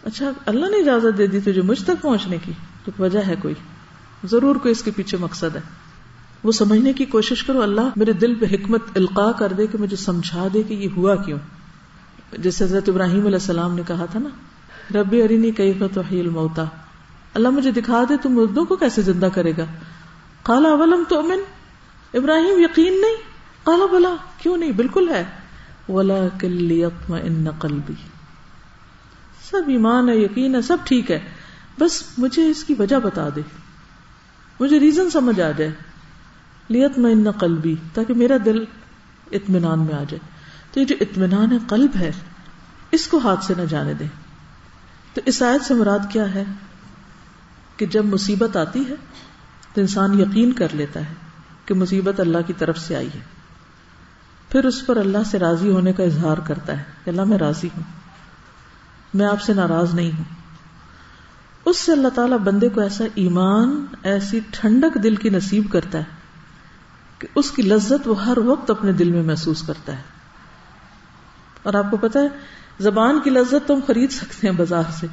[0.03, 2.51] اچھا اللہ نے اجازت دے دی تھی جو مجھ تک پہنچنے کی۔
[2.85, 3.53] تو وجہ ہے کوئی۔
[4.23, 5.80] ضرور کوئی اس کے پیچھے مقصد ہے۔
[6.43, 9.95] وہ سمجھنے کی کوشش کرو، اللہ میرے دل پہ حکمت القاع کر دے کہ مجھے
[9.95, 11.39] سمجھا دے کہ یہ ہوا کیوں۔
[12.37, 14.29] جیسے حضرت ابراہیم علیہ السلام نے کہا تھا نا،
[14.99, 16.65] ربی ارینی کئی فتحیل موتا
[17.33, 19.65] اللہ مجھے دکھا دے، تم مردوں کو کیسے زندہ کرے گا؟
[20.43, 21.39] کالا اولم تو امن
[22.13, 23.15] ابراہیم یقین نہیں؟
[23.63, 25.23] کالا بلا، کیوں نہیں؟ بالکل ہے۔
[25.89, 27.93] ولا کلی ان قلبی۔
[29.49, 31.19] سب ایمان ہے، یقین ہے، سب ٹھیک ہے۔
[31.79, 33.41] بس مجھے اس کی وجہ بتا دے۔
[34.59, 35.71] مجھے ریزن سمجھ آ جائے۔
[36.71, 38.63] لیت میں ان قلبی، تاکہ میرا دل
[39.31, 40.19] اطمینان میں آ جائے۔
[40.71, 42.11] تو یہ جو اطمینان ہے، قلب ہے،
[42.91, 44.07] اس کو ہاتھ سے نہ جانے دیں۔
[45.13, 46.43] تو اس آیت سے مراد کیا ہے؟
[47.77, 48.95] کہ جب مصیبت آتی ہے،
[49.73, 51.13] تو انسان یقین کر لیتا ہے
[51.65, 53.19] کہ مصیبت اللہ کی طرف سے آئی ہے۔
[54.49, 57.67] پھر اس پر اللہ سے راضی ہونے کا اظہار کرتا ہے کہ اللہ میں راضی
[57.67, 57.83] ہوں۔
[59.13, 60.23] میں آپ سے ناراض نہیں ہوں۔
[61.65, 66.20] اس سے اللہ تعالیٰ بندے کو ایسا ایمان، ایسی ٹھنڈک دل کی نصیب کرتا ہے
[67.21, 70.01] کہ اس کی لذت وہ ہر وقت اپنے دل میں محسوس کرتا ہے۔
[71.63, 72.27] اور آپ کو پتا ہے،
[72.79, 75.07] زبان کی لذت تو ہم خرید سکتے ہیں بازار سے۔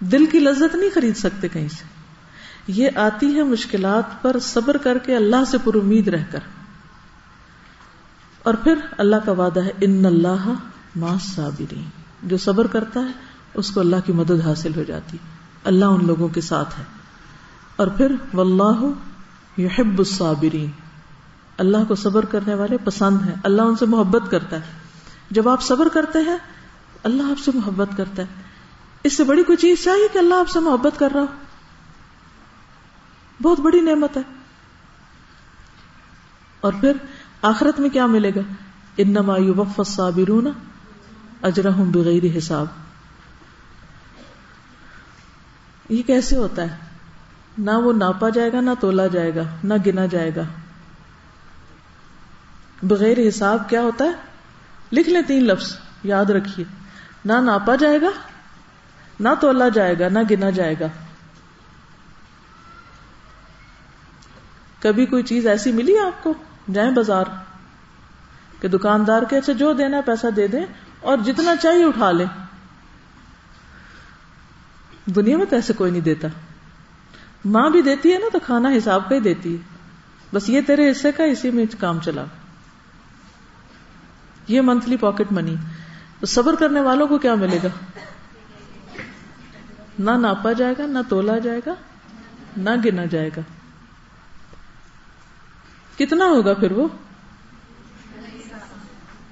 [0.00, 1.84] دل کی لذت نہیں خرید سکتے کہیں سے۔
[2.66, 6.38] یہ آتی ہے مشکلات پر صبر کر کے اللہ سے پر امید رہ کر۔
[8.42, 10.52] اور پھر اللہ کا وعدہ ہے، ان اللہ
[10.96, 11.84] ما صابرین۔
[12.22, 13.12] جو صبر کرتا ہے،
[13.54, 15.18] اس کو اللہ کی مدد حاصل ہو جاتی۔
[15.64, 16.84] اللہ ان لوگوں کے ساتھ ہے۔
[17.76, 18.86] اور پھر، واللہ
[19.58, 20.70] یحب الصابرین۔
[21.58, 24.78] اللہ کو صبر کرنے والے پسند ہیں، اللہ ان سے محبت کرتا ہے۔
[25.30, 26.36] جب آپ صبر کرتے ہیں،
[27.02, 28.26] اللہ آپ سے محبت کرتا ہے۔
[29.04, 31.26] اس سے بڑی کوئی چیز چاہیے کہ اللہ آپ سے محبت کر رہا ہو؟
[33.42, 34.22] بہت بڑی نعمت ہے۔
[36.60, 36.92] اور پھر
[37.42, 38.40] آخرت میں کیا ملے گا؟
[38.96, 40.46] انما یوف الصابرون
[41.42, 42.66] اجرہم بغیر حساب۔
[45.88, 46.87] یہ کیسے ہوتا ہے؟
[47.58, 50.42] نہ وہ ناپا جائے گا، نہ تولا جائے گا، نہ گنا جائے گا۔
[52.82, 54.10] بغیر حساب کیا ہوتا ہے؟
[54.92, 56.64] لکھ لیں تین لفظ، یاد رکھیے۔
[57.24, 58.10] نہ ناپا جائے گا،
[59.20, 60.86] نہ تولا جائے گا، نہ گنا جائے گا۔
[64.80, 66.34] کبھی کوئی چیز ایسی ملی آپ کو؟
[66.72, 67.24] جائیں بازار۔
[68.60, 70.66] کہ دکاندار کے اچھا جو دینا پیسہ دے دیں
[71.00, 72.26] اور جتنا چاہیے اٹھا لیں۔
[75.06, 76.28] دنیا میں تو ایسے کوئی نہیں دیتا۔
[77.44, 79.78] ماں بھی دیتی ہے نا تو کھانا حساب کا ہی دیتی ہے۔
[80.34, 82.24] بس یہ تیرے حصے کا اسی میں کام چلا۔
[84.48, 85.54] یہ منتھلی پاکٹ منی
[86.20, 87.68] تو صبر کرنے والوں کو کیا ملے گا؟
[89.98, 91.74] نہ ناپا جائے گا، نہ تولا جائے گا،
[92.56, 93.40] نہ گنا جائے گا۔
[95.98, 96.88] کتنا ہوگا پھر وہ؟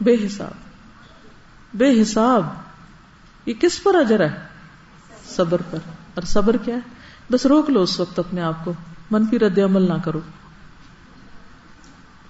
[0.01, 0.51] بے حساب۔
[1.75, 2.47] بے حساب۔
[3.47, 4.37] یہ کس پر اجر ہے؟
[5.27, 5.79] صبر پر۔
[6.15, 6.96] اور صبر کیا ہے؟
[7.33, 8.73] بس روک لو اس وقت اپنے آپ کو،
[9.11, 10.21] منفی رد عمل نہ کرو۔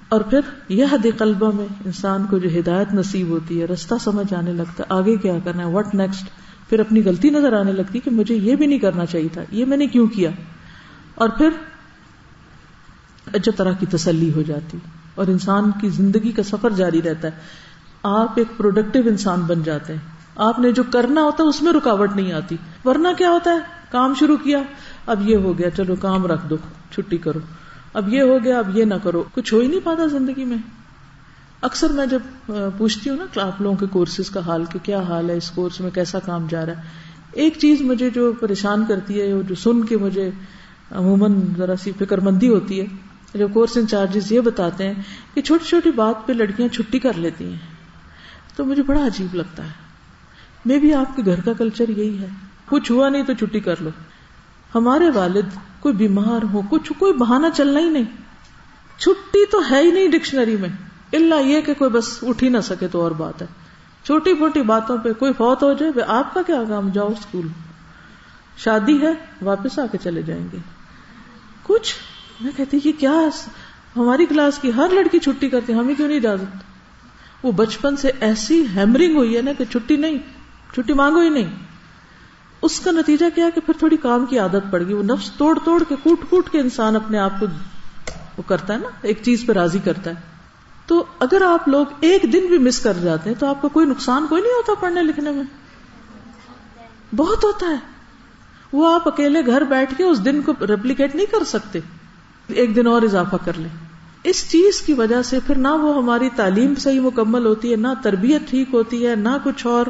[0.08, 4.34] اور پھر یہ حد قلبہ میں انسان کو جو ہدایت نصیب ہوتی ہے، رستہ سمجھ
[4.34, 6.26] آنے لگتا ہے آگے کیا کرنا ہے؟ وٹ نیکسٹ
[6.68, 9.64] پھر اپنی غلطی نظر آنے لگتی کہ مجھے یہ بھی نہیں کرنا چاہیے تھا، یہ
[9.64, 10.30] میں نے کیوں کیا؟
[11.14, 11.48] اور پھر
[13.34, 14.78] اجب طرح کی تسلی ہو جاتی،
[15.14, 17.32] اور انسان کی زندگی کا سفر جاری رہتا ہے۔
[18.02, 20.00] آپ ایک پروڈکٹیو انسان بن جاتے ہیں۔
[20.36, 23.58] آپ نے جو کرنا ہوتا ہے، اس میں رکاوٹ نہیں آتی۔ ورنہ کیا ہوتا ہے؟
[23.96, 24.58] کام شروع کیا،
[25.06, 26.56] اب یہ ہو گیا، چلو کام رکھ دو،
[26.90, 27.38] چھٹی کرو۔
[27.94, 30.56] اب یہ ہو گیا، اب یہ نہ کرو۔ کچھ ہو ہی نہیں پاتا زندگی میں۔
[31.62, 35.30] اکثر میں جب پوچھتی ہوں نا آپ لوگوں کے کورسز کا حال کہ کیا حال
[35.30, 36.82] ہے، اس کورس میں کیسا کام جا رہا ہے۔
[37.32, 40.30] ایک چیز مجھے جو پریشان کرتی ہے جو سن کے مجھے
[40.90, 42.86] عموماً ذرا سی فکر مندی ہوتی ہے
[43.34, 44.94] جو کورس انچارجز یہ بتاتے ہیں
[45.34, 47.58] کہ چھوٹی چھوٹی بات پہ لڑکیاں چھٹی کر لیتی ہیں،
[48.56, 49.74] تو مجھے بڑا عجیب لگتا ہے۔
[50.64, 52.28] میں بھی آپ کے گھر کا کلچر یہی ہے۔
[52.68, 53.90] کچھ ہوا نہیں تو چھٹی کر لو۔
[54.74, 58.04] ہمارے والد کوئی بیمار ہو، کچھ کوئی بہانا چلنا ہی نہیں۔
[58.98, 60.68] چھٹی تو ہے ہی نہیں ڈکشنری میں۔
[61.12, 63.46] اللہ یہ کہ کوئی بس اٹھ ہی نہ سکے تو اور بات ہے۔
[64.04, 67.48] چھوٹی موٹی باتوں پہ کوئی فوت ہو جائے آپ کا کیا کام؟ جاؤ اسکول۔
[68.56, 69.12] شادی ہے،
[69.42, 70.58] واپس آ کے چلے جائیں گے۔
[71.62, 71.94] کچھ؟
[72.40, 73.12] میں کہتی یہ کیا
[73.96, 76.56] ہماری کلاس کی ہر لڑکی چھٹی کرتی ہمیں کیوں نہیں اجازت؟
[77.42, 80.18] وہ بچپن سے ایسی ہیمرنگ ہوئی ہے نا کہ چھٹی نہیں،
[80.74, 81.65] چھٹی مانگو ہی نہیں۔
[82.62, 85.58] اس کا نتیجہ کیا کہ پھر تھوڑی کام کی عادت پڑ گئی، وہ نفس توڑ
[85.64, 87.46] توڑ کے کوٹ کوٹ کے انسان اپنے آپ کو
[88.36, 90.14] وہ کرتا ہے نا، ایک چیز پہ راضی کرتا ہے۔
[90.86, 93.86] تو اگر آپ لوگ ایک دن بھی مس کر جاتے ہیں تو آپ کو کوئی
[93.86, 95.42] نقصان کوئی نہیں ہوتا پڑھنے لکھنے میں۔
[97.16, 97.76] بہت ہوتا ہے۔
[98.72, 101.78] وہ آپ اکیلے گھر بیٹھ کے اس دن کو ریپلیکیٹ نہیں کر سکتے۔
[102.48, 103.68] ایک دن اور اضافہ کر لیں۔
[104.22, 107.88] اس چیز کی وجہ سے پھر نہ وہ ہماری تعلیم صحیح مکمل ہوتی ہے، نہ
[108.02, 109.86] تربیت ٹھیک ہوتی ہے، نہ کچھ اور۔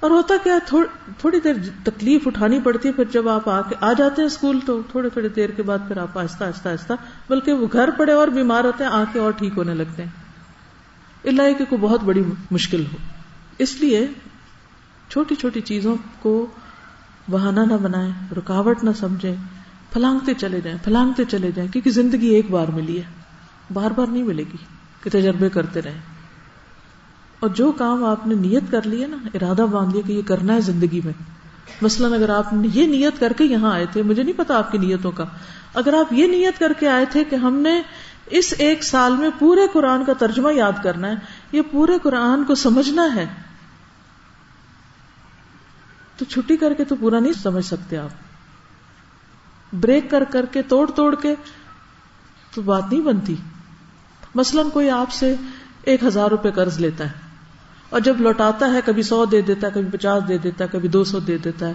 [0.00, 3.48] اور ہوتا کیا تھوڑی دیر تکلیف اٹھانی پڑتی ہے، پھر جب آپ
[3.80, 6.92] آ جاتے ہیں اسکول تو تھوڑی تھوڑی دیر کے بعد پھر آپ آہستہ آہستہ آہستہ،
[7.28, 10.10] بلکہ وہ گھر پڑے اور بیمار ہوتے ہیں آ کے اور ٹھیک ہونے لگتے ہیں۔
[11.24, 12.96] اللہ کہ کوئی بہت بڑی مشکل ہو۔
[13.58, 14.06] اس لیے
[15.08, 16.46] چھوٹی چھوٹی چیزوں کو
[17.30, 19.36] بہانا نہ بنائیں، رکاوٹ نہ سمجھیں،
[19.92, 23.06] پھلانگتے چلے جائیں، پھلانگتے چلے جائیں، کیونکہ زندگی ایک بار ملی ہے۔
[23.72, 24.56] بار بار نہیں ملے گی
[25.02, 26.17] کہ تجربے کرتے رہیں۔
[27.40, 30.22] اور جو کام آپ نے نیت کر لی ہے نا، ارادہ باندھ لیا کہ یہ
[30.22, 31.12] کرنا ہے زندگی میں۔
[31.82, 34.72] مثلاً اگر آپ نے یہ نیت کر کے یہاں آئے تھے، مجھے نہیں پتا آپ
[34.72, 35.24] کی نیتوں کا۔
[35.74, 37.82] اگر آپ یہ نیت کر کے آئے تھے کہ ہم نے
[38.26, 41.14] اس ایک سال میں پورے قرآن کا ترجمہ یاد کرنا ہے،
[41.52, 43.26] یہ پورے قرآن کو سمجھنا ہے،
[46.16, 48.10] تو چھٹی کر کے تو پورا نہیں سمجھ سکتے آپ۔
[49.72, 51.34] بریک کر کر کے، توڑ توڑ کے
[52.54, 53.34] تو بات نہیں بنتی۔
[54.34, 55.34] مثلاً کوئی آپ سے
[55.82, 57.27] ایک ہزار روپے قرض لیتا ہے۔
[57.90, 60.88] اور جب لوٹاتا ہے، کبھی سو دے دیتا ہے، کبھی پچاس دے دیتا ہے، کبھی
[60.88, 61.74] دو سو دے دیتا ہے۔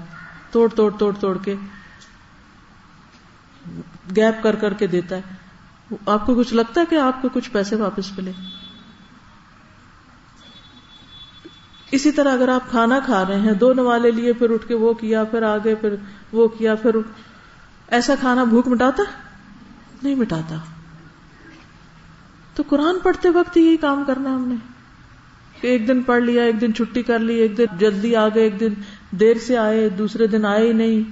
[0.52, 1.56] توڑ توڑ توڑ توڑ کے
[4.16, 5.22] گیپ کر کر کے دیتا ہے۔
[6.06, 8.32] آپ کو کچھ لگتا ہے کہ آپ کو کچھ پیسے واپس ملے؟
[11.92, 14.94] اسی طرح اگر آپ کھانا کھا رہے ہیں، دو نوالے لیے، پھر اٹھ کے وہ
[14.94, 15.96] کیا، پھر آگے، پھر
[16.32, 16.96] وہ کیا، پھر
[17.88, 19.04] ایسا کھانا بھوک مٹاتا؟
[20.04, 20.56] نہیں مٹاتا۔
[22.56, 24.73] تو قرآن پڑھتے وقت یہی کام کرنا ہم نے۔
[25.62, 28.44] کہ ایک دن پڑھ لیا، ایک دن چھٹی کر لی، ایک دن جلدی آ گئے،
[28.44, 28.74] ایک دن
[29.12, 31.12] دیر سے آئے، دوسرے دن آئے ہی نہیں۔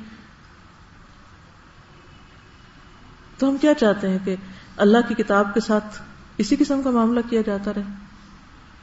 [3.38, 4.36] تو ہم کیا چاہتے ہیں کہ
[4.78, 6.02] اللہ کی کتاب کے ساتھ
[6.38, 7.82] اسی قسم کا معاملہ کیا جاتا رہے؟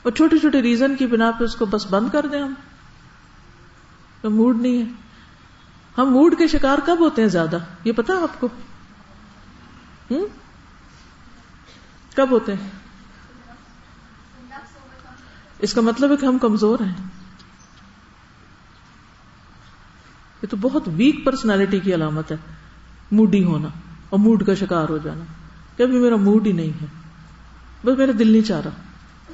[0.03, 2.55] اور چھوٹی چھوٹی ریزن کی بنا پہ اس کو بس بند کر دیں ہم۔
[4.21, 4.87] تو موڈ نہیں ہے۔
[5.99, 8.49] ہم موڈ کے شکار کب ہوتے ہیں زیادہ؟ یہ پتا آپ کو؟
[10.11, 10.27] ہوں
[12.17, 12.88] کب ہوتے ہیں؟
[15.59, 16.95] اس کا مطلب ہے کہ ہم کمزور ہیں۔
[20.43, 22.37] یہ تو بہت ویک پرسنالٹی کی علامت ہے۔
[23.11, 23.69] موڈی ہونا
[24.11, 25.25] اور موڈ کا شکار ہو جانا۔
[25.77, 26.87] کہ ابھی میرا موڈ ہی نہیں ہے۔
[27.85, 28.71] بس میرا دل نہیں چاہ رہا۔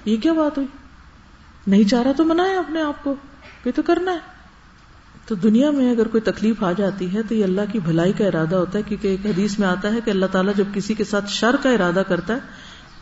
[0.04, 0.68] یہ کیا بات ہوئی؟
[1.66, 3.14] نہیں چاہ رہا تو منائے اپنے آپ کو۔
[3.64, 4.18] یہ تو کرنا ہے۔
[5.26, 8.24] تو دنیا میں اگر کوئی تکلیف آ جاتی ہے تو یہ اللہ کی بھلائی کا
[8.24, 11.04] ارادہ ہوتا ہے، کیونکہ ایک حدیث میں آتا ہے کہ اللہ تعالیٰ جب کسی کے
[11.04, 12.38] ساتھ شر کا ارادہ کرتا ہے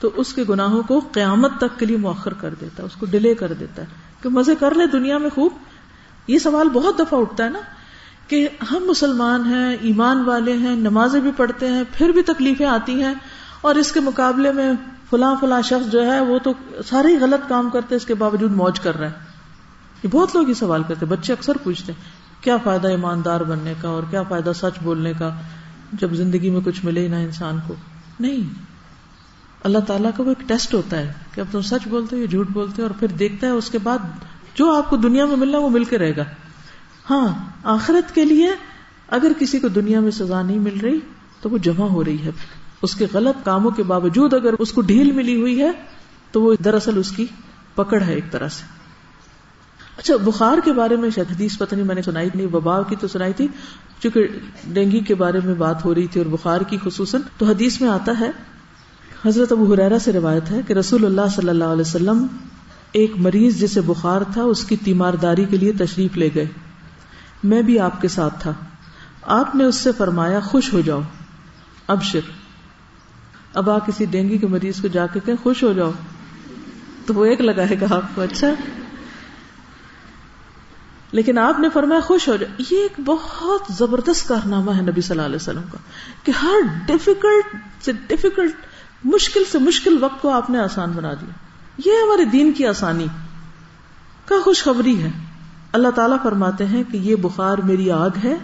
[0.02, 3.06] تو اس کے گناہوں کو قیامت تک کے لیے مؤخر کر دیتا ہے، اس کو
[3.06, 3.86] ڈیلے کر دیتا ہے
[4.22, 5.52] کہ مزے کر لے دنیا میں خوب۔
[6.26, 7.60] یہ سوال بہت دفعہ اٹھتا ہے نا
[8.28, 13.02] کہ ہم مسلمان ہیں، ایمان والے ہیں، نمازیں بھی پڑھتے ہیں، پھر بھی تکلیفیں آتی
[13.02, 13.14] ہیں
[13.60, 14.72] اور اس کے مقابلے میں
[15.10, 16.52] فلاں فلاں شخص جو ہے وہ تو
[16.86, 19.14] سارے ہی غلط کام کرتے، اس کے باوجود موج کر رہے ہیں
[20.02, 23.88] یہ بہت لوگ یہ سوال کرتے، بچے اکثر پوچھتے ہیں، کیا فائدہ ایماندار بننے کا
[23.88, 25.30] اور کیا فائدہ سچ بولنے کا
[25.92, 27.74] جب زندگی میں کچھ ملے ہی نہ انسان کو؟
[28.20, 28.71] نہیں۔
[29.62, 32.26] اللہ تعالیٰ کا وہ ایک ٹیسٹ ہوتا ہے کہ اب تم سچ بولتے ہو یا
[32.26, 33.98] جھوٹ بولتے ہو اور پھر دیکھتا ہے اس کے بعد
[34.54, 36.24] جو آپ کو دنیا میں ملنا وہ مل کے رہے گا۔
[37.10, 37.28] ہاں
[37.64, 38.50] آخرت کے لیے
[39.08, 40.98] اگر کسی کو دنیا میں سزا نہیں مل رہی
[41.40, 42.30] تو وہ جمع ہو رہی ہے۔
[42.82, 45.70] اس کے غلط کاموں کے باوجود اگر اس کو ڈھیل ملی ہوئی ہے
[46.32, 47.26] تو وہ دراصل اس کی
[47.74, 48.64] پکڑ ہے ایک طرح سے۔
[49.98, 52.96] اچھا بخار کے بارے میں شاید حدیث پتہ نہیں، میں نے سنائی نہیں وبا کی
[52.96, 53.48] تو سنائی تھی،
[54.02, 54.26] چونکہ
[54.66, 57.88] ڈینگی کے بارے میں بات ہو رہی تھی اور بخار کی خصوصاً۔ تو حدیث میں
[57.88, 58.30] آتا ہے
[59.26, 62.26] حضرت ابو حرارا سے روایت ہے کہ رسول اللہ صلی اللہ علیہ وسلم
[62.92, 66.46] ایک مریض جسے بخار تھا، اس کی تیمارداری کے لیے تشریف لے گئے۔
[67.44, 68.52] میں بھی آپ کے ساتھ تھا۔
[69.22, 71.00] آپ نے اس سے فرمایا، خوش ہو جاؤ۔
[71.86, 72.20] اب شر
[73.54, 75.90] اب آپ کسی ڈینگی کے مریض کو جا کے کہ خوش ہو جاؤ۔
[77.06, 78.48] تو وہ ایک لگائے گا آپ کو۔ اچھا۔
[81.12, 85.10] لیکن آپ نے فرمایا، خوش ہو جاؤ۔ یہ ایک بہت زبردست کارنامہ ہے نبی صلی
[85.10, 85.78] اللہ علیہ وسلم کا
[86.22, 86.56] کہ ہر
[86.86, 88.52] ڈفیکلٹ سے ڈفیکلٹ
[89.04, 91.30] مشکل سے مشکل وقت کو آپ نے آسان بنا دیا۔
[91.84, 93.06] یہ ہمارے دین کی آسانی
[94.24, 95.10] کا خوشخبری ہے۔
[95.72, 98.34] اللہ تعالیٰ فرماتے ہیں کہ یہ بخار میری آگ ہے،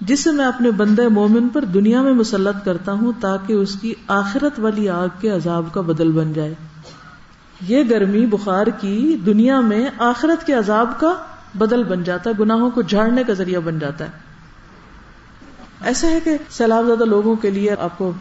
[0.00, 4.60] جسے میں اپنے بندے مومن پر دنیا میں مسلط کرتا ہوں تاکہ اس کی آخرت
[4.60, 6.54] والی آگ کے عذاب کا بدل بن جائے۔
[7.60, 11.14] یہ گرمی بخار کی دنیا میں آخرت کے عذاب کا
[11.54, 14.10] بدل بن جاتا ہے، گناہوں کو جھاڑنے کا ذریعہ بن جاتا ہے۔
[15.80, 18.12] ایسا ہے کہ سیلاب زیادہ لوگوں کے لیے آپ کو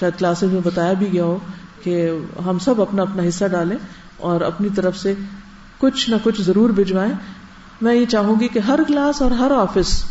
[0.00, 1.38] شاید کلاسز میں بتایا بھی گیا ہو
[1.82, 2.10] کہ
[2.46, 3.76] ہم سب اپنا اپنا حصہ ڈالیں
[4.16, 5.14] اور اپنی طرف سے
[5.78, 7.12] کچھ نہ کچھ ضرور بھجوائیں
[7.80, 10.04] میں یہ چاہوں گی کہ ہر کلاس اور ہر آفس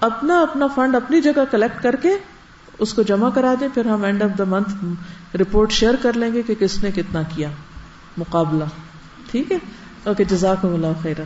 [0.00, 2.16] اپنا اپنا فنڈ اپنی جگہ کلیکٹ کر کے
[2.78, 6.32] اس کو جمع کرا دیں، پھر ہم end of the month report share کر لیں
[6.32, 7.48] گے کہ کس نے کتنا کیا
[8.16, 8.64] مقابلہ۔
[9.30, 9.58] ٹھیک ہے؟
[10.04, 11.22] اوکے جزاک اللہ خیرہ